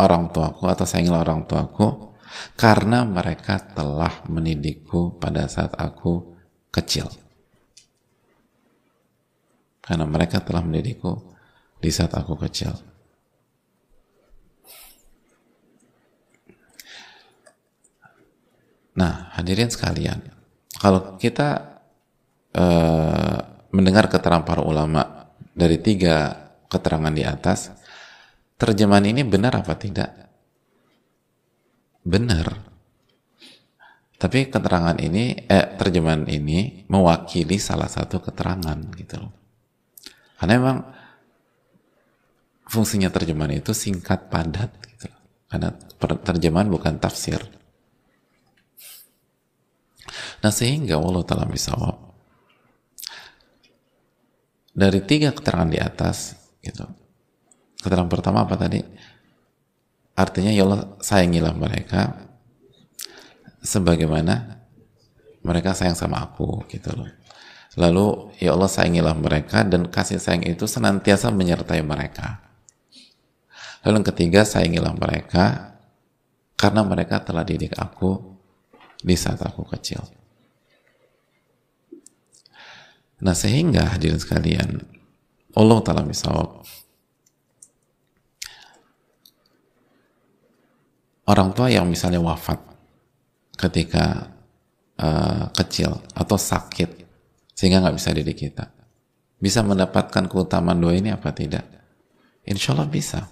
orang 0.00 0.32
tuaku 0.32 0.64
atau 0.64 0.88
sayangilah 0.88 1.28
orang 1.28 1.44
tuaku 1.44 2.16
karena 2.56 3.04
mereka 3.04 3.60
telah 3.60 4.24
mendidikku 4.32 5.20
pada 5.20 5.44
saat 5.44 5.76
aku 5.76 6.38
kecil. 6.72 7.08
Karena 9.84 10.04
mereka 10.08 10.40
telah 10.40 10.64
mendidikku 10.64 11.36
di 11.80 11.90
saat 11.92 12.12
aku 12.16 12.36
kecil. 12.36 12.76
Nah, 18.98 19.30
hadirin 19.38 19.70
sekalian, 19.70 20.37
kalau 20.78 21.18
kita 21.18 21.78
uh, 22.54 23.38
mendengar 23.74 24.06
keterangan 24.08 24.46
para 24.46 24.62
ulama 24.62 25.30
dari 25.52 25.78
tiga 25.82 26.48
keterangan 26.70 27.12
di 27.12 27.26
atas, 27.26 27.74
terjemahan 28.56 29.10
ini 29.10 29.26
benar 29.26 29.58
apa 29.58 29.74
tidak? 29.74 30.28
benar. 32.08 32.46
Tapi 34.18 34.50
keterangan 34.50 34.98
ini, 34.98 35.46
eh, 35.46 35.78
terjemahan 35.78 36.26
ini 36.26 36.88
mewakili 36.90 37.60
salah 37.62 37.86
satu 37.86 38.18
keterangan 38.18 38.74
gitu 38.98 39.14
loh. 39.22 39.32
Karena 40.42 40.54
memang 40.58 40.78
fungsinya 42.66 43.14
terjemahan 43.14 43.62
itu 43.62 43.70
singkat 43.70 44.26
padat 44.26 44.74
gitu 44.90 45.06
loh. 45.06 45.22
Karena 45.46 45.70
terjemahan 46.26 46.66
bukan 46.66 46.98
tafsir. 46.98 47.38
Nah 50.38 50.52
sehingga 50.54 50.98
Allah 50.98 51.24
telah 51.26 51.46
bisawab 51.46 52.08
dari 54.78 55.02
tiga 55.02 55.34
keterangan 55.34 55.66
di 55.66 55.78
atas 55.82 56.38
gitu. 56.62 56.86
Keterangan 57.82 58.06
pertama 58.06 58.46
apa 58.46 58.54
tadi? 58.54 58.78
Artinya 60.14 60.54
ya 60.54 60.62
Allah 60.66 60.98
sayangilah 61.02 61.54
mereka 61.54 62.14
sebagaimana 63.62 64.62
mereka 65.42 65.74
sayang 65.74 65.98
sama 65.98 66.22
aku 66.22 66.62
gitu 66.70 66.94
loh. 66.94 67.10
Lalu 67.78 68.34
ya 68.42 68.54
Allah 68.54 68.70
sayangilah 68.70 69.14
mereka 69.14 69.62
dan 69.62 69.86
kasih 69.86 70.18
sayang 70.18 70.42
itu 70.46 70.66
senantiasa 70.66 71.30
menyertai 71.30 71.82
mereka. 71.82 72.42
Lalu 73.86 74.02
yang 74.02 74.08
ketiga 74.10 74.40
sayangilah 74.42 74.94
mereka 74.94 75.74
karena 76.58 76.82
mereka 76.82 77.22
telah 77.22 77.46
didik 77.46 77.78
aku 77.78 78.38
di 78.98 79.14
saat 79.14 79.38
aku 79.42 79.62
kecil. 79.70 80.02
Nah 83.18 83.34
sehingga 83.34 83.98
hadirin 83.98 84.20
sekalian 84.22 84.78
Allah 85.58 85.78
Ta'ala 85.82 86.06
misal 86.06 86.62
orang 91.26 91.48
tua 91.52 91.68
yang 91.68 91.90
misalnya 91.90 92.22
wafat 92.22 92.62
ketika 93.58 94.30
uh, 95.02 95.50
kecil 95.50 95.98
atau 96.14 96.38
sakit 96.38 96.90
sehingga 97.52 97.82
nggak 97.82 97.96
bisa 97.98 98.14
didik 98.14 98.38
kita 98.38 98.78
bisa 99.38 99.62
mendapatkan 99.62 100.26
keutamaan 100.26 100.82
doa 100.82 100.94
ini 100.94 101.14
apa 101.14 101.30
tidak? 101.30 101.62
Insya 102.42 102.74
Allah 102.74 102.90
bisa. 102.90 103.30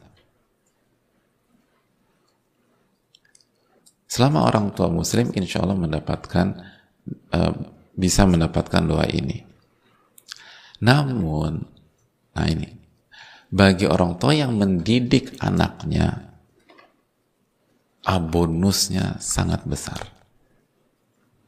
Selama 4.06 4.46
orang 4.46 4.70
tua 4.70 4.86
muslim 4.86 5.34
insya 5.34 5.66
Allah 5.66 5.74
mendapatkan 5.74 6.46
uh, 7.34 7.52
bisa 7.98 8.22
mendapatkan 8.22 8.82
doa 8.86 9.02
ini. 9.10 9.45
Namun, 10.82 11.64
nah 12.36 12.46
ini, 12.48 12.68
bagi 13.48 13.88
orang 13.88 14.20
tua 14.20 14.36
yang 14.36 14.56
mendidik 14.56 15.36
anaknya, 15.40 16.36
ah, 18.04 18.20
bonusnya 18.20 19.16
sangat 19.22 19.64
besar. 19.64 20.00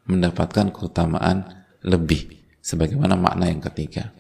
Mendapatkan 0.09 0.73
keutamaan 0.73 1.45
lebih, 1.85 2.33
sebagaimana 2.65 3.17
makna 3.17 3.53
yang 3.53 3.61
ketiga. 3.61 4.19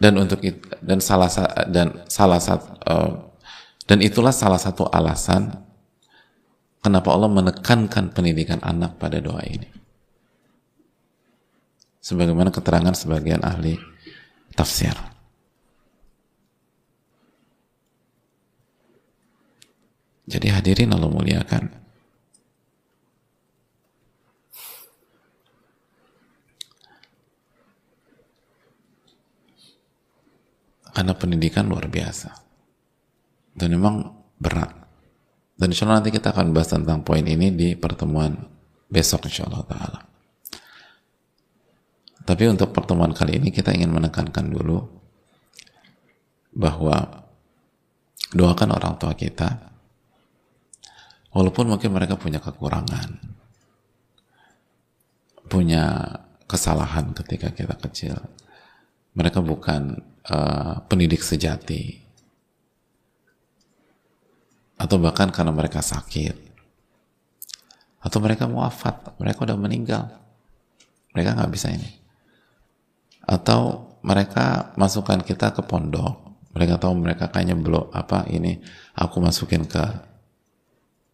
dan 0.00 0.16
untuk 0.16 0.40
itu, 0.40 0.64
dan 0.80 0.98
salah 0.98 1.28
dan 1.68 2.08
salah 2.08 2.40
satu 2.40 2.66
uh, 2.88 3.12
dan 3.84 4.00
itulah 4.00 4.32
salah 4.32 4.56
satu 4.56 4.88
alasan 4.88 5.52
kenapa 6.80 7.12
Allah 7.12 7.28
menekankan 7.28 8.08
pendidikan 8.16 8.64
anak 8.64 8.96
pada 8.96 9.20
doa 9.20 9.44
ini. 9.44 9.79
Sebagaimana 12.00 12.48
keterangan 12.48 12.96
sebagian 12.96 13.44
ahli 13.44 13.76
tafsir. 14.56 14.96
Jadi 20.30 20.46
hadirin 20.46 20.94
Allah 20.94 21.10
muliakan. 21.10 21.64
Karena 30.90 31.12
pendidikan 31.16 31.66
luar 31.66 31.90
biasa. 31.90 32.30
Dan 33.54 33.74
memang 33.74 34.06
berat. 34.38 34.70
Dan 35.58 35.74
insya 35.74 35.84
Allah 35.84 36.00
nanti 36.00 36.14
kita 36.14 36.32
akan 36.32 36.54
bahas 36.56 36.72
tentang 36.72 37.04
poin 37.04 37.26
ini 37.26 37.52
di 37.52 37.74
pertemuan 37.74 38.38
besok 38.86 39.26
insya 39.26 39.50
Allah. 39.50 40.09
Tapi 42.24 42.44
untuk 42.46 42.70
pertemuan 42.70 43.10
kali 43.10 43.40
ini 43.40 43.48
kita 43.50 43.74
ingin 43.74 43.90
menekankan 43.90 44.46
dulu 44.50 44.78
bahwa 46.54 47.26
doakan 48.34 48.70
orang 48.76 48.94
tua 48.98 49.14
kita 49.14 49.70
walaupun 51.34 51.74
mungkin 51.74 51.90
mereka 51.94 52.18
punya 52.18 52.38
kekurangan 52.42 53.18
punya 55.50 56.14
kesalahan 56.46 57.10
ketika 57.14 57.50
kita 57.54 57.74
kecil 57.78 58.18
mereka 59.14 59.42
bukan 59.42 59.98
uh, 60.30 60.86
pendidik 60.86 61.22
sejati. 61.22 61.98
Atau 64.80 64.96
bahkan 64.96 65.28
karena 65.28 65.52
mereka 65.52 65.84
sakit. 65.84 66.36
Atau 68.00 68.16
mereka 68.24 68.48
wafat 68.48 69.12
mereka 69.20 69.44
udah 69.44 69.58
meninggal. 69.60 70.08
Mereka 71.12 71.36
nggak 71.36 71.52
bisa 71.52 71.68
ini 71.74 71.99
atau 73.30 73.94
mereka 74.02 74.74
masukkan 74.74 75.22
kita 75.22 75.54
ke 75.54 75.62
pondok. 75.62 76.18
Mereka 76.50 76.82
tahu 76.82 76.98
mereka 76.98 77.30
kayaknya 77.30 77.54
belum 77.54 77.94
apa 77.94 78.26
ini? 78.26 78.58
Aku 78.98 79.22
masukin 79.22 79.70
ke 79.70 79.86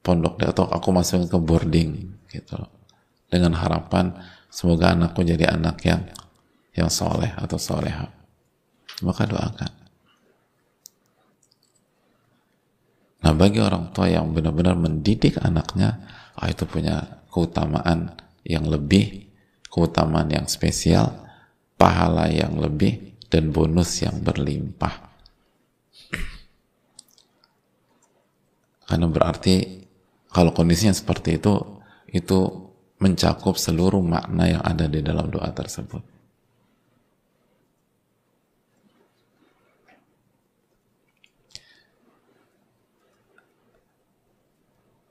pondok 0.00 0.40
atau 0.40 0.64
aku 0.64 0.88
masukin 0.96 1.28
ke 1.28 1.36
boarding 1.36 1.90
gitu 2.32 2.56
dengan 3.28 3.52
harapan 3.58 4.16
semoga 4.48 4.96
anakku 4.96 5.20
jadi 5.20 5.52
anak 5.52 5.76
yang 5.84 6.08
yang 6.72 6.88
soleh 6.88 7.36
atau 7.36 7.60
soleha. 7.60 8.08
Maka 9.04 9.28
doakan. 9.28 9.72
Nah 13.20 13.32
bagi 13.36 13.60
orang 13.60 13.92
tua 13.92 14.08
yang 14.08 14.32
benar-benar 14.32 14.72
mendidik 14.72 15.36
anaknya 15.44 16.00
oh, 16.40 16.48
itu 16.48 16.64
punya 16.64 17.20
keutamaan 17.28 18.16
yang 18.46 18.64
lebih 18.64 19.28
keutamaan 19.68 20.30
yang 20.30 20.46
spesial 20.48 21.25
pahala 21.76 22.28
yang 22.32 22.56
lebih 22.56 23.16
dan 23.28 23.52
bonus 23.52 24.00
yang 24.00 24.20
berlimpah 24.24 25.12
karena 28.86 29.06
berarti 29.06 29.84
kalau 30.32 30.52
kondisinya 30.56 30.96
seperti 30.96 31.36
itu 31.36 31.54
itu 32.12 32.38
mencakup 32.96 33.60
seluruh 33.60 34.00
makna 34.00 34.56
yang 34.56 34.62
ada 34.64 34.88
di 34.88 35.04
dalam 35.04 35.28
doa 35.28 35.52
tersebut 35.52 36.16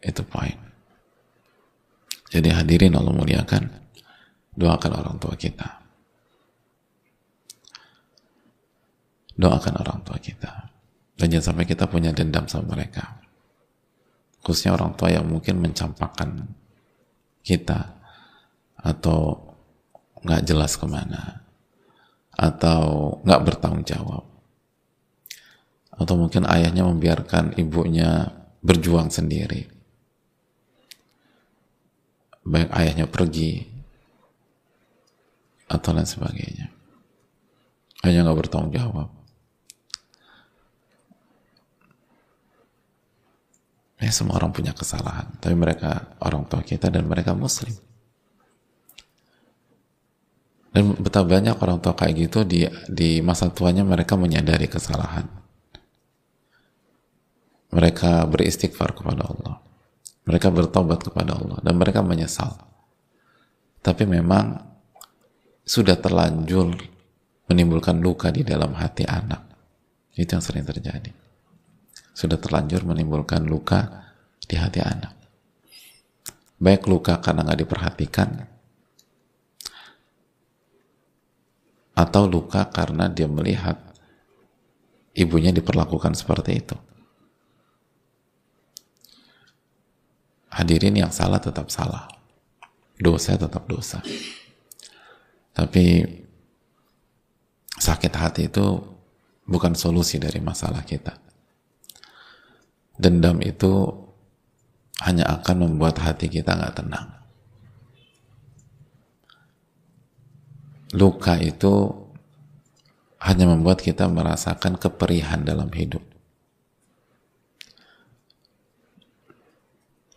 Itu 0.05 0.21
poin. 0.21 0.53
Jadi 2.29 2.53
hadirin 2.53 2.93
Allah 2.93 3.09
muliakan, 3.09 3.63
doakan 4.53 4.91
orang 4.93 5.17
tua 5.17 5.33
kita. 5.33 5.84
Doakan 9.35 9.75
orang 9.83 9.99
tua 10.07 10.15
kita. 10.15 10.71
Dan 11.15 11.31
jangan 11.31 11.51
sampai 11.51 11.67
kita 11.67 11.87
punya 11.91 12.15
dendam 12.15 12.47
sama 12.47 12.75
mereka. 12.75 13.19
Khususnya 14.43 14.75
orang 14.75 14.95
tua 14.95 15.11
yang 15.11 15.27
mungkin 15.27 15.59
mencampakkan 15.59 16.47
kita 17.43 17.99
atau 18.79 19.39
nggak 20.23 20.43
jelas 20.47 20.79
ke 20.79 20.87
mana. 20.87 21.43
Atau 22.35 23.19
nggak 23.23 23.43
bertanggung 23.43 23.83
jawab. 23.83 24.23
Atau 25.95 26.15
mungkin 26.19 26.43
ayahnya 26.47 26.83
membiarkan 26.87 27.55
ibunya 27.59 28.31
berjuang 28.59 29.11
sendiri. 29.11 29.67
Baik 32.43 32.71
ayahnya 32.75 33.07
pergi 33.07 33.63
atau 35.71 35.95
lain 35.95 36.07
sebagainya. 36.07 36.67
Hanya 38.03 38.27
nggak 38.27 38.39
bertanggung 38.45 38.75
jawab 38.75 39.14
ya 43.99 44.11
semua 44.11 44.39
orang 44.39 44.51
punya 44.51 44.75
kesalahan 44.75 45.29
tapi 45.39 45.55
mereka 45.55 46.15
orang 46.19 46.47
tua 46.47 46.61
kita 46.61 46.91
dan 46.91 47.07
mereka 47.07 47.31
muslim 47.35 47.73
dan 50.75 50.91
betapa 50.99 51.39
banyak 51.39 51.55
orang 51.55 51.79
tua 51.79 51.95
kayak 51.95 52.27
gitu 52.27 52.43
di 52.43 52.67
di 52.91 53.23
masa 53.23 53.47
tuanya 53.51 53.87
mereka 53.87 54.19
menyadari 54.19 54.67
kesalahan 54.67 55.27
mereka 57.71 58.27
beristighfar 58.27 58.91
kepada 58.91 59.23
Allah 59.27 59.65
mereka 60.25 60.49
bertobat 60.49 61.05
kepada 61.05 61.37
Allah 61.37 61.61
dan 61.61 61.77
mereka 61.77 62.01
menyesal. 62.01 62.57
Tapi 63.85 64.09
memang 64.09 64.57
sudah 65.61 66.01
terlanjur 66.01 66.73
menimbulkan 67.45 68.01
luka 68.01 68.33
di 68.33 68.41
dalam 68.41 68.73
hati 68.73 69.05
anak. 69.05 69.45
Itu 70.17 70.33
yang 70.33 70.41
sering 70.41 70.65
terjadi. 70.65 71.13
Sudah 72.15 72.39
terlanjur 72.39 72.87
menimbulkan 72.87 73.43
luka 73.43 74.07
di 74.39 74.55
hati 74.55 74.79
anak. 74.79 75.11
Baik 76.55 76.87
luka 76.87 77.19
karena 77.19 77.43
nggak 77.43 77.67
diperhatikan, 77.67 78.29
atau 81.91 82.23
luka 82.31 82.71
karena 82.71 83.11
dia 83.11 83.27
melihat 83.27 83.75
ibunya 85.11 85.51
diperlakukan 85.51 86.15
seperti 86.15 86.51
itu. 86.55 86.79
hadirin 90.55 90.95
yang 90.95 91.11
salah 91.11 91.43
tetap 91.43 91.67
salah 91.67 92.07
dosa 92.95 93.35
tetap 93.35 93.67
dosa 93.67 93.99
tapi 95.51 95.99
sakit 97.75 98.13
hati 98.15 98.47
itu 98.47 98.65
bukan 99.43 99.75
solusi 99.75 100.15
dari 100.15 100.39
masalah 100.39 100.87
kita 100.87 101.11
dendam 102.95 103.39
itu 103.43 103.91
hanya 105.03 105.27
akan 105.39 105.67
membuat 105.67 105.99
hati 105.99 106.31
kita 106.31 106.55
nggak 106.55 106.75
tenang 106.79 107.07
luka 110.95 111.35
itu 111.39 111.91
hanya 113.19 113.51
membuat 113.51 113.83
kita 113.83 114.07
merasakan 114.07 114.79
keperihan 114.79 115.43
dalam 115.43 115.67
hidup 115.75 116.03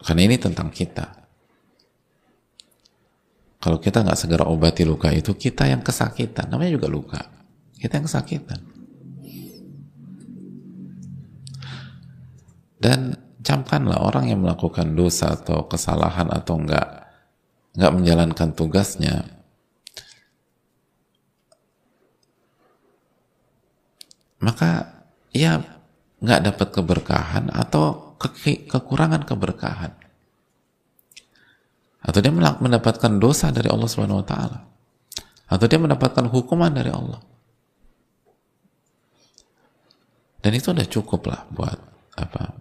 Karena 0.08 0.24
ini 0.24 0.38
tentang 0.38 0.70
kita. 0.70 1.04
Kalau 3.58 3.82
kita 3.82 4.06
nggak 4.06 4.16
segera 4.18 4.46
obati 4.46 4.86
luka 4.86 5.10
itu, 5.10 5.34
kita 5.34 5.66
yang 5.66 5.82
kesakitan. 5.82 6.46
Namanya 6.46 6.78
juga 6.78 6.88
luka. 6.88 7.20
Kita 7.76 7.98
yang 7.98 8.06
kesakitan. 8.06 8.60
Dan 12.78 13.18
camkanlah 13.42 14.02
orang 14.02 14.30
yang 14.30 14.42
melakukan 14.42 14.94
dosa 14.94 15.34
atau 15.34 15.66
kesalahan 15.66 16.30
atau 16.30 16.58
enggak 16.58 17.06
enggak 17.74 17.92
menjalankan 17.94 18.48
tugasnya. 18.54 19.26
Maka 24.38 25.02
ia 25.34 25.58
nggak 26.22 26.42
dapat 26.54 26.68
keberkahan 26.70 27.50
atau 27.50 28.14
ke 28.18 28.66
kekurangan 28.70 29.26
keberkahan. 29.26 29.94
Atau 31.98 32.22
dia 32.22 32.30
mendapatkan 32.30 33.18
dosa 33.18 33.50
dari 33.50 33.66
Allah 33.66 33.90
Subhanahu 33.90 34.22
wa 34.22 34.26
taala. 34.26 34.58
Atau 35.50 35.66
dia 35.66 35.82
mendapatkan 35.82 36.30
hukuman 36.30 36.70
dari 36.70 36.94
Allah. 36.94 37.18
Dan 40.38 40.54
itu 40.54 40.70
udah 40.70 40.86
cukup 40.86 41.26
lah 41.26 41.42
buat 41.50 41.78
apa 42.14 42.57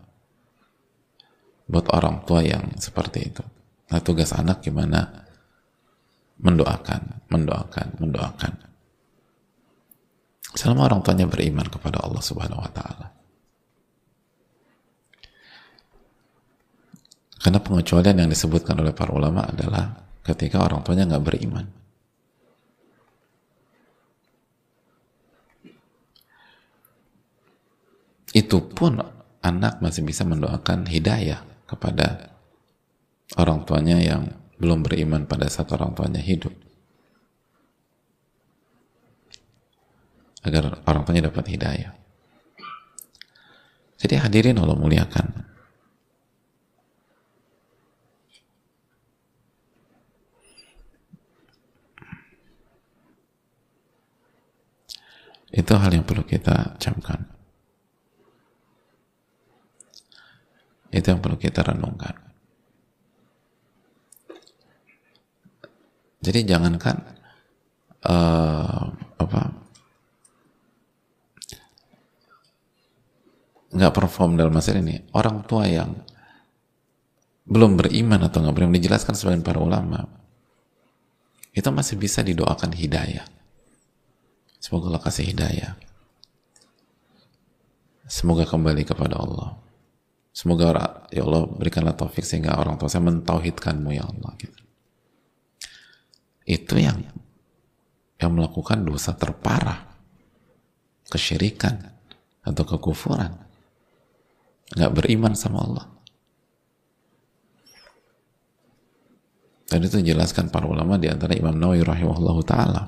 buat 1.67 1.91
orang 1.91 2.23
tua 2.23 2.41
yang 2.41 2.63
seperti 2.80 3.19
itu. 3.27 3.43
Nah 3.91 3.99
tugas 3.99 4.32
anak 4.32 4.63
gimana? 4.63 5.27
Mendoakan 6.39 7.27
mendoakan 7.27 7.88
mendoakan. 7.99 8.53
Selama 10.56 10.89
orang 10.89 11.01
tuanya 11.03 11.27
beriman 11.27 11.67
kepada 11.67 12.01
Allah 12.01 12.23
subhanahu 12.23 12.63
wa 12.63 12.71
ta'ala. 12.71 13.08
Karena 17.38 17.60
pengecualian 17.62 18.25
yang 18.25 18.32
disebutkan 18.32 18.82
oleh 18.82 18.95
para 18.95 19.13
ulama 19.13 19.45
adalah 19.45 19.93
ketika 20.25 20.63
orang 20.63 20.82
tuanya 20.82 21.06
nggak 21.06 21.25
beriman. 21.25 21.65
Itu 28.34 28.62
pun 28.67 28.99
anak 29.41 29.80
masih 29.80 30.03
bisa 30.03 30.27
mendoakan 30.27 30.89
hidayah 30.89 31.57
kepada 31.67 32.32
orang 33.36 33.67
tuanya 33.67 33.99
yang 33.99 34.32
belum 34.58 34.82
beriman 34.82 35.27
pada 35.27 35.51
saat 35.51 35.69
orang 35.75 35.93
tuanya 35.93 36.23
hidup. 36.23 36.56
Agar 40.47 40.80
orang 40.88 41.03
tuanya 41.03 41.27
dapat 41.27 41.45
hidayah. 41.51 41.91
Jadi 43.99 44.15
hadirin 44.15 44.58
Allah 44.58 44.80
muliakan. 44.80 45.43
Itu 55.51 55.73
hal 55.73 55.89
yang 55.89 56.06
perlu 56.06 56.23
kita 56.23 56.77
camkan 56.77 57.37
Itu 60.91 61.12
yang 61.12 61.19
perlu 61.19 61.36
kita 61.36 61.63
renungkan. 61.63 62.15
Jadi 66.17 66.43
jangankan 66.43 66.97
uh, 68.04 68.84
apa 69.21 69.41
nggak 73.71 73.93
perform 73.93 74.36
dalam 74.36 74.52
masalah 74.52 74.82
ini. 74.82 75.04
Orang 75.13 75.45
tua 75.45 75.69
yang 75.69 75.93
belum 77.47 77.80
beriman 77.80 78.28
atau 78.28 78.43
nggak 78.43 78.56
beriman 78.56 78.76
dijelaskan 78.76 79.15
sebagian 79.15 79.45
para 79.45 79.63
ulama 79.63 80.04
itu 81.56 81.69
masih 81.71 81.95
bisa 81.95 82.19
didoakan 82.26 82.76
hidayah. 82.76 83.23
Semoga 84.60 84.91
Allah 84.91 85.04
kasih 85.06 85.32
hidayah. 85.32 85.80
Semoga 88.08 88.43
kembali 88.43 88.84
kepada 88.84 89.19
Allah 89.19 89.66
Semoga 90.38 90.69
ya 91.10 91.26
Allah 91.26 91.50
berikanlah 91.50 91.97
taufik 91.97 92.21
sehingga 92.21 92.62
orang 92.62 92.78
tua 92.78 92.86
saya 92.86 93.02
mentauhidkanmu 93.10 93.89
ya 93.89 94.06
Allah. 94.06 94.38
Gitu. 94.38 94.62
Itu 96.45 96.78
yang 96.78 97.02
yang 98.21 98.38
melakukan 98.38 98.86
dosa 98.86 99.17
terparah, 99.17 99.97
kesyirikan 101.10 101.82
atau 102.45 102.63
kekufuran, 102.69 103.34
nggak 104.78 104.93
beriman 104.93 105.34
sama 105.34 105.65
Allah. 105.65 105.86
Dan 109.67 109.89
itu 109.89 110.06
dijelaskan 110.06 110.54
para 110.54 110.69
ulama 110.69 111.02
di 111.02 111.10
antara 111.10 111.34
Imam 111.34 111.58
Nawawi 111.58 111.82
rahimahullah 111.82 112.38
taala. 112.45 112.84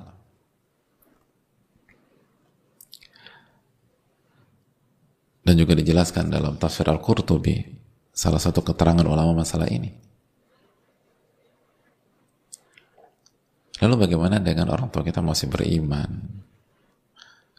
Dan 5.50 5.58
juga 5.58 5.74
dijelaskan 5.74 6.30
dalam 6.30 6.62
tafsir 6.62 6.86
Al-Qurtubi 6.86 7.58
salah 8.14 8.38
satu 8.38 8.62
keterangan 8.62 9.02
ulama 9.02 9.42
masalah 9.42 9.66
ini. 9.66 9.90
Lalu 13.82 14.06
bagaimana 14.06 14.38
dengan 14.38 14.70
orang 14.70 14.94
tua 14.94 15.02
kita 15.02 15.26
masih 15.26 15.50
beriman? 15.50 16.22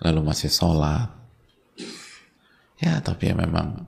Lalu 0.07 0.23
masih 0.23 0.55
sholat? 0.55 1.11
Ya 2.79 3.03
tapi 3.03 3.27
ya 3.27 3.35
memang 3.35 3.83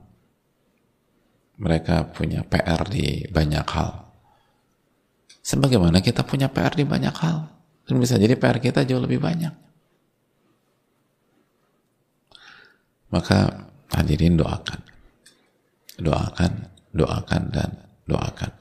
mereka 1.55 2.03
punya 2.03 2.43
PR 2.43 2.83
di 2.91 3.23
banyak 3.31 3.63
hal. 3.71 4.03
Sebagaimana 5.47 6.03
kita 6.03 6.27
punya 6.27 6.51
PR 6.51 6.75
di 6.75 6.83
banyak 6.83 7.15
hal 7.23 7.47
dan 7.87 7.95
bisa 8.03 8.19
jadi 8.19 8.35
PR 8.35 8.59
kita 8.59 8.83
jauh 8.83 8.99
lebih 8.99 9.23
banyak. 9.23 9.55
Maka 13.07 13.71
Hadirin 13.93 14.35
doakan. 14.35 14.81
Doakan, 16.01 16.51
doakan, 16.91 17.43
dan 17.53 17.69
doakan. 18.09 18.51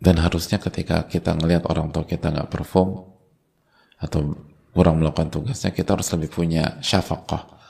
Dan 0.00 0.16
harusnya 0.16 0.56
ketika 0.56 1.04
kita 1.04 1.36
ngelihat 1.36 1.68
orang 1.68 1.92
tua 1.92 2.08
kita 2.08 2.32
nggak 2.32 2.48
perform 2.48 3.04
atau 4.00 4.32
kurang 4.72 5.02
melakukan 5.02 5.28
tugasnya, 5.28 5.76
kita 5.76 5.92
harus 5.98 6.08
lebih 6.16 6.30
punya 6.32 6.80
syafaqah. 6.80 7.60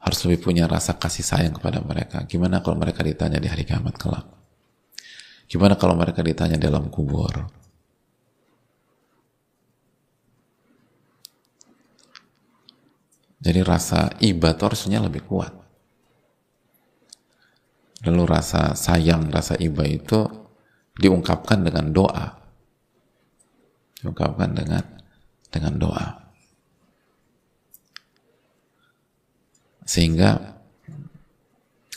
Harus 0.00 0.20
lebih 0.28 0.50
punya 0.50 0.68
rasa 0.68 0.96
kasih 1.00 1.24
sayang 1.24 1.56
kepada 1.56 1.80
mereka. 1.80 2.24
Gimana 2.28 2.60
kalau 2.60 2.76
mereka 2.76 3.00
ditanya 3.00 3.40
di 3.40 3.48
hari 3.48 3.64
kiamat 3.64 3.96
kelak? 3.96 4.26
Gimana 5.48 5.76
kalau 5.80 5.96
mereka 5.96 6.20
ditanya 6.20 6.60
dalam 6.60 6.92
kubur? 6.92 7.59
Jadi 13.50 13.66
rasa 13.66 14.14
iba 14.22 14.54
itu 14.54 14.62
harusnya 14.62 15.02
lebih 15.02 15.26
kuat. 15.26 15.50
Lalu 18.06 18.22
rasa 18.22 18.78
sayang, 18.78 19.26
rasa 19.26 19.58
iba 19.58 19.82
itu 19.82 20.22
diungkapkan 20.94 21.66
dengan 21.66 21.90
doa. 21.90 22.30
Diungkapkan 23.98 24.54
dengan 24.54 24.86
dengan 25.50 25.74
doa. 25.82 26.06
Sehingga 29.82 30.38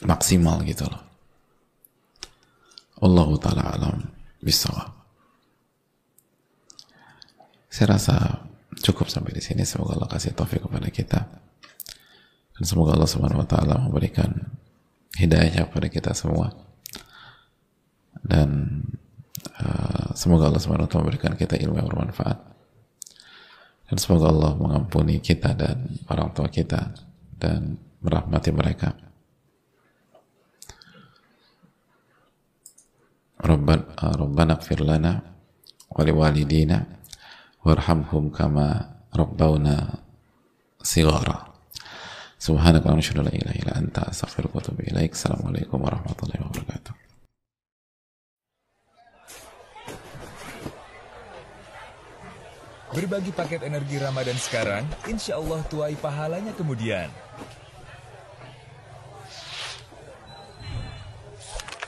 maksimal 0.09 0.65
gitu 0.65 0.89
loh. 0.89 1.05
Allah 2.97 3.29
taala 3.37 3.63
alam 3.77 4.01
bisa. 4.41 4.73
Saya 7.69 7.93
rasa 7.93 8.41
cukup 8.83 9.07
sampai 9.07 9.31
di 9.31 9.41
sini. 9.41 9.63
Semoga 9.63 9.95
Allah 9.95 10.11
kasih 10.11 10.35
taufik 10.35 10.67
kepada 10.67 10.91
kita. 10.91 11.19
Dan 12.53 12.63
semoga 12.67 12.93
Allah 12.93 13.09
Subhanahu 13.09 13.41
wa 13.41 13.47
taala 13.47 13.75
memberikan 13.79 14.29
hidayah 15.15 15.71
kepada 15.71 15.87
kita 15.87 16.11
semua. 16.11 16.51
Dan 18.19 18.83
uh, 19.57 20.11
semoga 20.13 20.51
Allah 20.51 20.61
Subhanahu 20.61 20.85
wa 20.85 20.91
taala 20.91 21.03
memberikan 21.07 21.33
kita 21.39 21.55
ilmu 21.57 21.79
yang 21.79 21.87
bermanfaat. 21.87 22.37
Dan 23.87 23.95
semoga 23.97 24.29
Allah 24.29 24.53
mengampuni 24.59 25.23
kita 25.23 25.55
dan 25.55 25.87
orang 26.11 26.29
tua 26.35 26.51
kita 26.51 26.93
dan 27.39 27.79
merahmati 28.03 28.51
mereka. 28.51 28.93
Rabbana 33.43 34.55
gfir 34.55 34.87
lana 34.87 35.19
wa 35.91 36.01
liwalidina 36.01 37.02
warhamhum 37.63 38.27
kama 38.27 38.99
rabbawna 39.15 40.03
sigara 40.83 41.47
subhanaka 42.35 42.91
wa 42.91 42.99
la 42.99 43.31
ilaha 43.31 43.55
illa 43.55 43.73
anta 43.79 44.03
astaghfiruka 44.11 44.59
wa 44.59 44.61
atubu 44.61 44.83
ilaik. 44.83 45.15
Assalamualaikum 45.15 45.79
warahmatullahi 45.79 46.43
wabarakatuh. 46.43 46.93
Berbagi 52.93 53.31
paket 53.33 53.65
energi 53.65 53.97
Ramadan 53.97 54.37
sekarang, 54.37 54.85
insya 55.09 55.41
Allah 55.41 55.65
tuai 55.65 55.97
pahalanya 55.97 56.53
kemudian. 56.53 57.09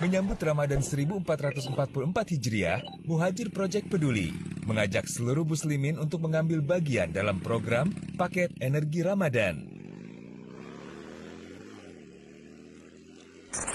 Menyambut 0.04 0.36
Ramadan 0.44 0.84
1444 0.84 2.36
Hijriah, 2.36 2.84
Muhajir 3.08 3.48
Project 3.48 3.88
Peduli 3.88 4.36
mengajak 4.68 5.08
seluruh 5.08 5.48
muslimin 5.48 5.96
untuk 5.96 6.20
mengambil 6.20 6.60
bagian 6.60 7.16
dalam 7.16 7.40
program 7.40 7.96
Paket 8.20 8.52
Energi 8.60 9.00
Ramadan. 9.00 9.64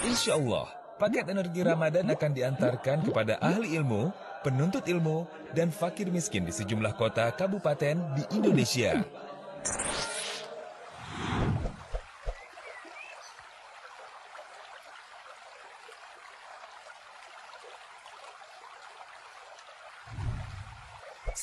Insya 0.05 0.37
Allah, 0.37 0.69
paket 1.01 1.25
energi 1.25 1.65
Ramadan 1.65 2.05
akan 2.13 2.31
diantarkan 2.37 2.97
kepada 3.01 3.41
ahli 3.41 3.73
ilmu, 3.81 4.13
penuntut 4.45 4.85
ilmu, 4.85 5.25
dan 5.57 5.73
fakir 5.73 6.13
miskin 6.13 6.45
di 6.45 6.53
sejumlah 6.53 6.93
kota 7.01 7.33
kabupaten 7.33 7.97
di 8.13 8.23
Indonesia. 8.37 9.01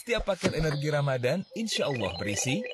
Setiap 0.08 0.24
paket 0.24 0.56
energi 0.56 0.88
Ramadan 0.88 1.44
insya 1.52 1.84
Allah 1.84 2.08
berisi 2.16 2.64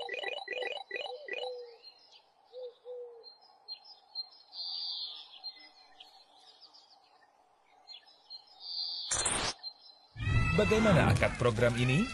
Bagaimana 10.55 11.11
akad 11.11 11.35
program 11.35 11.75
ini? 11.75 12.07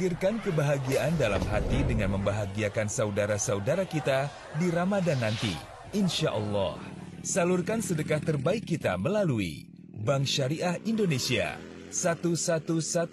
Hadirkan 0.00 0.40
kebahagiaan 0.40 1.12
dalam 1.20 1.44
hati 1.52 1.84
dengan 1.84 2.16
membahagiakan 2.16 2.88
saudara-saudara 2.88 3.84
kita 3.84 4.32
di 4.56 4.72
Ramadan 4.72 5.20
nanti. 5.20 5.52
Insya 5.92 6.32
Allah. 6.32 6.80
Salurkan 7.20 7.84
sedekah 7.84 8.16
terbaik 8.16 8.64
kita 8.64 8.96
melalui 8.96 9.68
Bank 10.00 10.24
Syariah 10.24 10.80
Indonesia 10.88 11.60
1111 11.92 13.12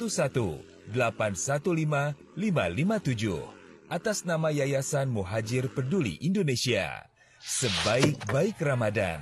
815 0.95 2.15
557 2.39 3.91
atas 3.91 4.23
nama 4.23 4.47
Yayasan 4.47 5.11
Muhajir 5.11 5.67
Peduli 5.67 6.15
Indonesia. 6.23 7.03
Sebaik-baik 7.43 8.63
Ramadan. 8.63 9.19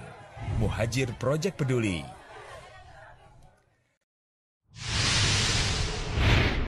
Muhajir 0.62 1.10
Project 1.17 1.58
Peduli 1.58 2.06